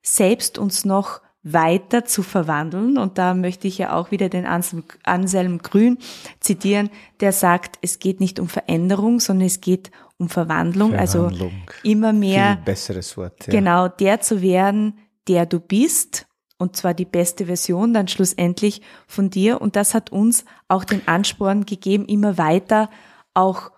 selbst 0.03 0.59
uns 0.59 0.85
noch 0.85 1.21
weiter 1.43 2.05
zu 2.05 2.23
verwandeln. 2.23 2.99
Und 2.99 3.19
da 3.19 3.35
möchte 3.35 3.69
ich 3.69 3.79
ja 3.79 3.95
auch 3.95 4.11
wieder 4.11 4.29
den 4.29 4.47
Anselm 4.47 5.59
Grün 5.59 5.99
zitieren, 6.41 6.91
der 7.21 7.33
sagt, 7.33 7.79
es 7.83 7.99
geht 7.99 8.21
nicht 8.21 8.41
um 8.41 8.49
Veränderung, 8.49 9.21
sondern 9.21 9.47
es 9.47 9.61
geht 9.61 9.91
um 10.19 10.29
Verwandlung. 10.29 10.95
Also 10.95 11.21
Verwandlung. 11.21 11.53
Also 11.67 11.81
immer 11.83 12.13
mehr. 12.13 12.57
Viel 12.57 12.65
besseres 12.65 13.17
Wort. 13.17 13.47
Ja. 13.47 13.53
Genau, 13.53 13.89
der 13.89 14.21
zu 14.21 14.43
werden, 14.43 14.99
der 15.29 15.47
du 15.47 15.61
bist 15.61 16.27
und 16.57 16.77
zwar 16.77 16.95
die 16.95 17.05
beste 17.05 17.47
Version 17.47 17.93
dann 17.93 18.09
schlussendlich 18.09 18.81
von 19.07 19.31
dir. 19.31 19.61
Und 19.61 19.77
das 19.77 19.95
hat 19.95 20.11
uns 20.11 20.45
auch 20.69 20.85
den 20.85 21.07
Ansporn 21.07 21.67
gegeben, 21.67 22.07
immer 22.07 22.39
weiter 22.39 22.91
auch 23.35 23.73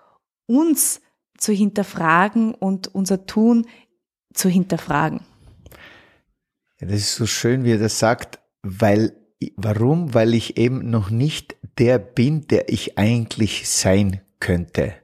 uns 0.47 1.01
zu 1.39 1.53
hinterfragen 1.53 2.55
und 2.55 2.95
unser 2.95 3.27
Tun 3.27 3.67
zu 4.33 4.49
hinterfragen. 4.49 5.21
Ja, 6.81 6.89
das 6.89 7.01
ist 7.01 7.15
so 7.17 7.27
schön, 7.27 7.65
wie 7.65 7.73
er 7.73 7.79
das 7.79 7.99
sagt, 7.99 8.39
weil, 8.63 9.17
warum? 9.57 10.13
Weil 10.13 10.35
ich 10.35 10.59
eben 10.59 10.91
noch 10.91 11.11
nicht 11.11 11.57
der 11.79 11.99
bin, 11.99 12.47
der 12.49 12.69
ich 12.69 12.99
eigentlich 12.99 13.69
sein 13.69 14.21
könnte. 14.41 14.95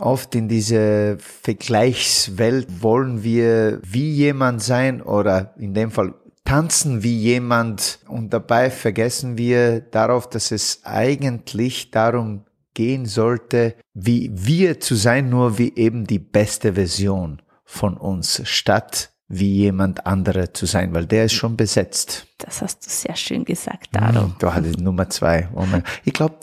Oft 0.00 0.34
in 0.34 0.48
dieser 0.48 1.18
Vergleichswelt 1.18 2.82
wollen 2.82 3.22
wir 3.22 3.80
wie 3.84 4.10
jemand 4.10 4.62
sein 4.62 5.00
oder 5.00 5.54
in 5.56 5.74
dem 5.74 5.90
Fall 5.90 6.14
tanzen 6.44 7.02
wie 7.02 7.16
jemand 7.16 8.00
und 8.06 8.32
dabei 8.32 8.70
vergessen 8.70 9.38
wir 9.38 9.80
darauf, 9.80 10.28
dass 10.28 10.50
es 10.50 10.80
eigentlich 10.84 11.90
darum 11.90 12.44
gehen 12.74 13.06
sollte, 13.06 13.76
wie 13.94 14.30
wir 14.34 14.80
zu 14.80 14.94
sein, 14.96 15.30
nur 15.30 15.58
wie 15.58 15.74
eben 15.76 16.06
die 16.06 16.18
beste 16.18 16.74
Version 16.74 17.40
von 17.64 17.96
uns, 17.96 18.42
statt 18.44 19.10
wie 19.28 19.54
jemand 19.54 20.06
andere 20.06 20.52
zu 20.52 20.66
sein, 20.66 20.94
weil 20.94 21.06
der 21.06 21.26
ist 21.26 21.32
schon 21.32 21.56
besetzt. 21.56 22.26
Das 22.38 22.60
hast 22.60 22.84
du 22.84 22.90
sehr 22.90 23.16
schön 23.16 23.44
gesagt, 23.44 23.88
Daro. 23.92 24.26
Mm, 24.26 24.34
du 24.38 24.52
hattest 24.52 24.80
Nummer 24.80 25.08
zwei. 25.08 25.48
Oh 25.54 25.64
ich 26.04 26.12
glaube, 26.12 26.36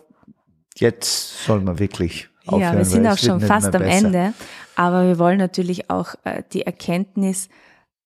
jetzt 0.77 1.45
soll 1.45 1.61
man 1.61 1.77
wirklich 1.77 2.30
aufhören. 2.45 2.73
Ja, 2.73 2.77
wir 2.77 2.85
sind 2.85 3.07
auch 3.07 3.17
schon 3.17 3.41
fast 3.41 3.75
am 3.75 3.83
Ende, 3.83 4.33
aber 4.75 5.07
wir 5.07 5.19
wollen 5.19 5.37
natürlich 5.37 5.89
auch 5.89 6.15
äh, 6.23 6.43
die 6.53 6.63
Erkenntnis 6.63 7.49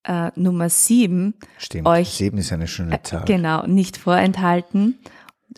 äh, 0.03 0.31
Nummer 0.35 0.69
sieben 0.69 1.35
Stimmt, 1.57 1.87
euch 1.87 2.09
sieben 2.09 2.37
ist 2.37 2.53
eine 2.53 2.67
schöne 2.67 2.95
äh, 2.95 3.01
Zahl. 3.01 3.23
Äh, 3.23 3.25
genau, 3.25 3.65
nicht 3.65 3.97
vorenthalten 3.97 4.99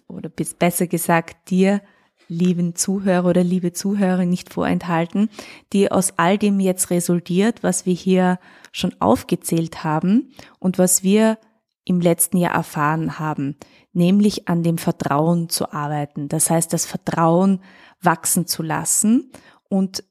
oder 0.07 0.29
besser 0.29 0.87
gesagt 0.87 1.49
dir 1.49 1.81
lieben 2.29 2.75
Zuhörer 2.75 3.29
oder 3.29 3.43
liebe 3.43 3.73
Zuhörer 3.73 4.25
nicht 4.25 4.53
vorenthalten, 4.53 5.29
die 5.73 5.91
aus 5.91 6.13
all 6.17 6.37
dem 6.37 6.59
jetzt 6.59 6.89
resultiert, 6.89 7.63
was 7.63 7.85
wir 7.85 7.93
hier 7.93 8.39
schon 8.71 8.93
aufgezählt 8.99 9.83
haben 9.83 10.31
und 10.59 10.77
was 10.77 11.03
wir 11.03 11.37
im 11.85 12.01
letzten 12.01 12.37
Jahr 12.37 12.53
erfahren 12.53 13.17
haben, 13.17 13.55
nämlich 13.93 14.49
an 14.49 14.61
dem 14.61 14.77
Vertrauen 14.77 15.47
zu 15.47 15.71
arbeiten. 15.71 16.27
Das 16.27 16.49
heißt, 16.49 16.73
das 16.73 16.85
Vertrauen 16.85 17.61
wachsen 18.01 18.47
zu 18.47 18.63
lassen 18.63 19.31
und 19.69 20.03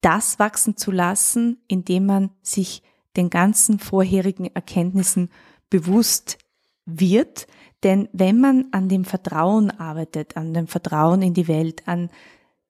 das 0.00 0.38
wachsen 0.38 0.76
zu 0.76 0.90
lassen, 0.90 1.58
indem 1.68 2.06
man 2.06 2.30
sich 2.42 2.82
den 3.16 3.30
ganzen 3.30 3.78
vorherigen 3.78 4.46
Erkenntnissen 4.46 5.30
bewusst 5.70 6.38
wird. 6.84 7.46
Denn 7.82 8.08
wenn 8.12 8.40
man 8.40 8.66
an 8.72 8.88
dem 8.88 9.04
Vertrauen 9.04 9.70
arbeitet, 9.70 10.36
an 10.36 10.54
dem 10.54 10.66
Vertrauen 10.66 11.22
in 11.22 11.34
die 11.34 11.48
Welt, 11.48 11.86
an 11.88 12.10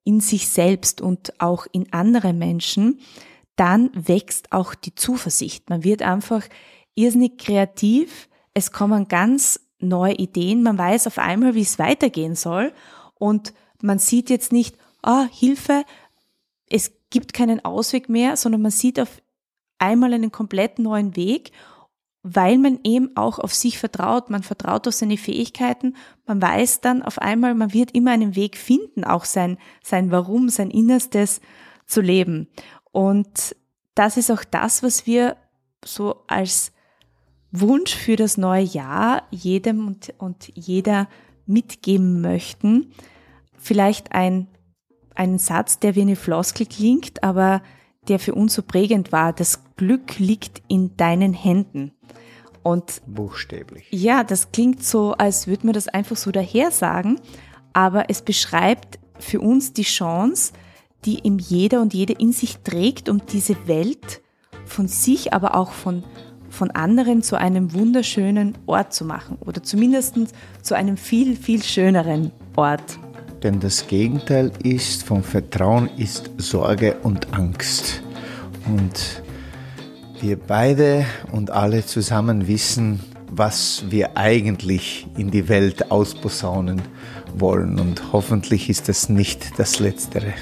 in 0.04 0.20
sich 0.20 0.48
selbst 0.48 1.00
und 1.00 1.40
auch 1.40 1.66
in 1.72 1.92
andere 1.92 2.32
Menschen, 2.32 3.00
dann 3.56 3.90
wächst 3.94 4.52
auch 4.52 4.74
die 4.74 4.94
Zuversicht. 4.94 5.68
Man 5.68 5.82
wird 5.82 6.02
einfach 6.02 6.44
irrsinnig 6.94 7.38
kreativ. 7.38 8.28
Es 8.54 8.70
kommen 8.70 9.08
ganz 9.08 9.60
neue 9.80 10.14
Ideen. 10.14 10.62
Man 10.62 10.78
weiß 10.78 11.08
auf 11.08 11.18
einmal, 11.18 11.54
wie 11.54 11.62
es 11.62 11.78
weitergehen 11.78 12.36
soll. 12.36 12.72
Und 13.14 13.52
man 13.82 13.98
sieht 13.98 14.30
jetzt 14.30 14.52
nicht, 14.52 14.76
ah, 15.02 15.26
Hilfe, 15.30 15.84
es 16.68 16.92
gibt 17.10 17.32
keinen 17.32 17.64
Ausweg 17.64 18.08
mehr, 18.08 18.36
sondern 18.36 18.62
man 18.62 18.70
sieht 18.70 18.98
auf 19.00 19.22
einmal 19.78 20.12
einen 20.14 20.32
komplett 20.32 20.78
neuen 20.78 21.16
Weg, 21.16 21.52
weil 22.22 22.58
man 22.58 22.80
eben 22.82 23.16
auch 23.16 23.38
auf 23.38 23.54
sich 23.54 23.78
vertraut. 23.78 24.30
Man 24.30 24.42
vertraut 24.42 24.88
auf 24.88 24.94
seine 24.94 25.16
Fähigkeiten. 25.16 25.94
Man 26.26 26.42
weiß 26.42 26.80
dann 26.80 27.02
auf 27.02 27.18
einmal, 27.18 27.54
man 27.54 27.72
wird 27.72 27.92
immer 27.92 28.10
einen 28.10 28.34
Weg 28.34 28.56
finden, 28.56 29.04
auch 29.04 29.24
sein, 29.24 29.58
sein 29.82 30.10
Warum, 30.10 30.48
sein 30.48 30.70
Innerstes 30.70 31.40
zu 31.86 32.00
leben. 32.00 32.48
Und 32.90 33.54
das 33.94 34.16
ist 34.16 34.30
auch 34.30 34.42
das, 34.42 34.82
was 34.82 35.06
wir 35.06 35.36
so 35.84 36.24
als 36.26 36.72
Wunsch 37.52 37.94
für 37.94 38.16
das 38.16 38.36
neue 38.36 38.64
Jahr 38.64 39.22
jedem 39.30 39.86
und, 39.86 40.12
und 40.18 40.50
jeder 40.54 41.08
mitgeben 41.46 42.20
möchten. 42.20 42.92
Vielleicht 43.66 44.12
ein, 44.12 44.46
ein 45.16 45.38
Satz, 45.38 45.80
der 45.80 45.96
wie 45.96 46.02
eine 46.02 46.14
Floskel 46.14 46.66
klingt, 46.66 47.24
aber 47.24 47.62
der 48.06 48.20
für 48.20 48.32
uns 48.32 48.54
so 48.54 48.62
prägend 48.62 49.10
war. 49.10 49.32
Das 49.32 49.60
Glück 49.74 50.20
liegt 50.20 50.62
in 50.68 50.96
deinen 50.96 51.32
Händen. 51.32 51.90
Und 52.62 53.02
buchstäblich. 53.08 53.88
Ja, 53.90 54.22
das 54.22 54.52
klingt 54.52 54.84
so, 54.84 55.14
als 55.14 55.48
würde 55.48 55.66
man 55.66 55.72
das 55.72 55.88
einfach 55.88 56.14
so 56.14 56.30
daher 56.30 56.70
sagen, 56.70 57.18
aber 57.72 58.08
es 58.08 58.22
beschreibt 58.22 59.00
für 59.18 59.40
uns 59.40 59.72
die 59.72 59.82
Chance, 59.82 60.52
die 61.04 61.18
ihm 61.24 61.40
jeder 61.40 61.82
und 61.82 61.92
jede 61.92 62.12
in 62.12 62.30
sich 62.30 62.58
trägt, 62.58 63.08
um 63.08 63.26
diese 63.26 63.66
Welt 63.66 64.22
von 64.64 64.86
sich, 64.86 65.32
aber 65.32 65.56
auch 65.56 65.72
von, 65.72 66.04
von 66.50 66.70
anderen 66.70 67.24
zu 67.24 67.34
einem 67.34 67.74
wunderschönen 67.74 68.56
Ort 68.66 68.94
zu 68.94 69.04
machen 69.04 69.38
oder 69.40 69.64
zumindest 69.64 70.14
zu 70.62 70.76
einem 70.76 70.96
viel, 70.96 71.34
viel 71.34 71.64
schöneren 71.64 72.30
Ort. 72.54 73.00
Denn 73.42 73.60
das 73.60 73.86
Gegenteil 73.86 74.50
ist 74.62 75.02
vom 75.04 75.22
Vertrauen 75.22 75.90
ist 75.96 76.30
Sorge 76.38 76.96
und 77.02 77.32
Angst. 77.34 78.02
Und 78.66 79.22
wir 80.20 80.38
beide 80.38 81.04
und 81.32 81.50
alle 81.50 81.84
zusammen 81.84 82.48
wissen, 82.48 83.00
was 83.30 83.84
wir 83.90 84.16
eigentlich 84.16 85.06
in 85.16 85.30
die 85.30 85.48
Welt 85.48 85.90
ausposaunen 85.90 86.82
wollen. 87.34 87.78
Und 87.78 88.12
hoffentlich 88.12 88.70
ist 88.70 88.88
das 88.88 89.08
nicht 89.08 89.58
das 89.58 89.78
Letztere. 89.78 90.32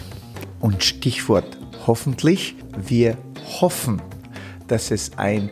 Und 0.61 0.85
Stichwort 0.85 1.59
hoffentlich, 1.87 2.57
wir 2.87 3.17
hoffen, 3.61 4.01
dass 4.69 4.91
es 4.91 5.19
ein 5.19 5.51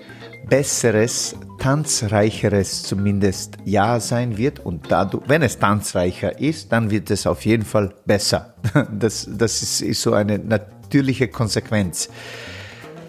besseres, 0.49 1.37
tanzreicheres 1.63 2.83
zumindest 2.83 3.57
Jahr 3.65 4.01
sein 4.01 4.37
wird. 4.37 4.59
Und 4.59 4.91
dadurch, 4.91 5.23
wenn 5.29 5.43
es 5.43 5.61
tanzreicher 5.61 6.41
ist, 6.41 6.73
dann 6.73 6.91
wird 6.91 7.09
es 7.11 7.25
auf 7.25 7.45
jeden 7.45 7.65
Fall 7.65 7.95
besser. 8.05 8.55
Das, 8.93 9.29
das 9.31 9.63
ist, 9.63 9.81
ist 9.81 10.03
so 10.03 10.13
eine 10.13 10.39
natürliche 10.39 11.29
Konsequenz. 11.29 12.09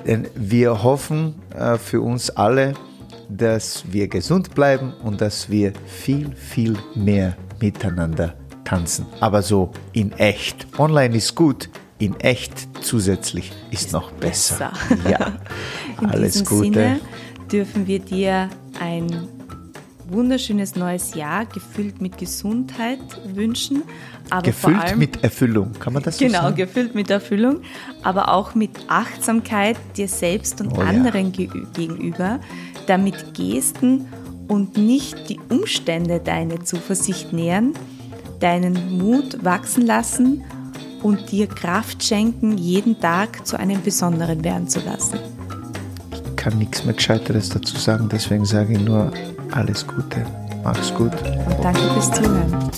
Denn 0.05 0.27
wir 0.35 0.83
hoffen 0.83 1.35
äh, 1.57 1.77
für 1.77 2.01
uns 2.01 2.29
alle, 2.29 2.73
dass 3.29 3.85
wir 3.91 4.07
gesund 4.07 4.53
bleiben 4.53 4.93
und 5.03 5.21
dass 5.21 5.49
wir 5.49 5.73
viel, 5.87 6.35
viel 6.35 6.77
mehr 6.93 7.35
miteinander 7.59 8.35
tanzen. 8.65 9.07
Aber 9.19 9.41
so 9.41 9.71
in 9.93 10.11
echt. 10.13 10.67
Online 10.77 11.15
ist 11.15 11.33
gut, 11.33 11.69
in 11.97 12.19
echt 12.19 12.67
zusätzlich 12.81 13.51
ist, 13.71 13.85
ist 13.85 13.93
noch 13.93 14.11
besser. 14.11 14.73
besser. 14.89 15.09
Ja, 15.09 15.37
alles 16.07 16.43
Gute. 16.45 16.73
Sinne 16.73 16.99
dürfen 17.53 17.85
wir 17.85 17.99
dir 17.99 18.49
ein 18.81 19.29
wunderschönes 20.09 20.75
neues 20.75 21.13
Jahr 21.13 21.45
gefüllt 21.45 22.01
mit 22.01 22.17
Gesundheit 22.17 22.99
wünschen. 23.33 23.83
Aber 24.29 24.41
gefüllt 24.41 24.75
vor 24.77 24.83
allem, 24.83 24.99
mit 24.99 25.23
Erfüllung, 25.23 25.71
kann 25.79 25.93
man 25.93 26.03
das 26.03 26.17
so 26.17 26.25
genau, 26.25 26.41
sagen? 26.41 26.55
Genau, 26.55 26.67
gefüllt 26.67 26.95
mit 26.95 27.09
Erfüllung, 27.09 27.61
aber 28.01 28.33
auch 28.33 28.55
mit 28.55 28.71
Achtsamkeit 28.87 29.77
dir 29.95 30.07
selbst 30.07 30.59
und 30.61 30.77
oh, 30.77 30.81
anderen 30.81 31.31
ja. 31.33 31.47
gegenüber, 31.73 32.39
damit 32.87 33.33
Gesten 33.33 34.07
und 34.47 34.75
nicht 34.77 35.29
die 35.29 35.39
Umstände 35.49 36.19
deine 36.19 36.63
Zuversicht 36.63 37.33
nähren, 37.33 37.73
deinen 38.39 38.97
Mut 38.97 39.43
wachsen 39.45 39.85
lassen 39.85 40.43
und 41.01 41.31
dir 41.31 41.47
Kraft 41.47 42.03
schenken, 42.03 42.57
jeden 42.57 42.99
Tag 42.99 43.45
zu 43.45 43.57
einem 43.57 43.81
besonderen 43.81 44.43
werden 44.43 44.67
zu 44.67 44.79
lassen. 44.79 45.19
Ich 46.43 46.49
kann 46.49 46.59
nichts 46.59 46.83
mehr 46.83 46.93
Gescheiteres 46.93 47.47
dazu 47.47 47.77
sagen, 47.77 48.09
deswegen 48.11 48.43
sage 48.43 48.73
ich 48.73 48.79
nur 48.81 49.13
alles 49.51 49.87
Gute. 49.87 50.25
Mach's 50.61 50.93
gut. 50.93 51.13
Und 51.13 51.63
danke 51.63 51.79
fürs 51.93 52.11
Zuhören. 52.11 52.69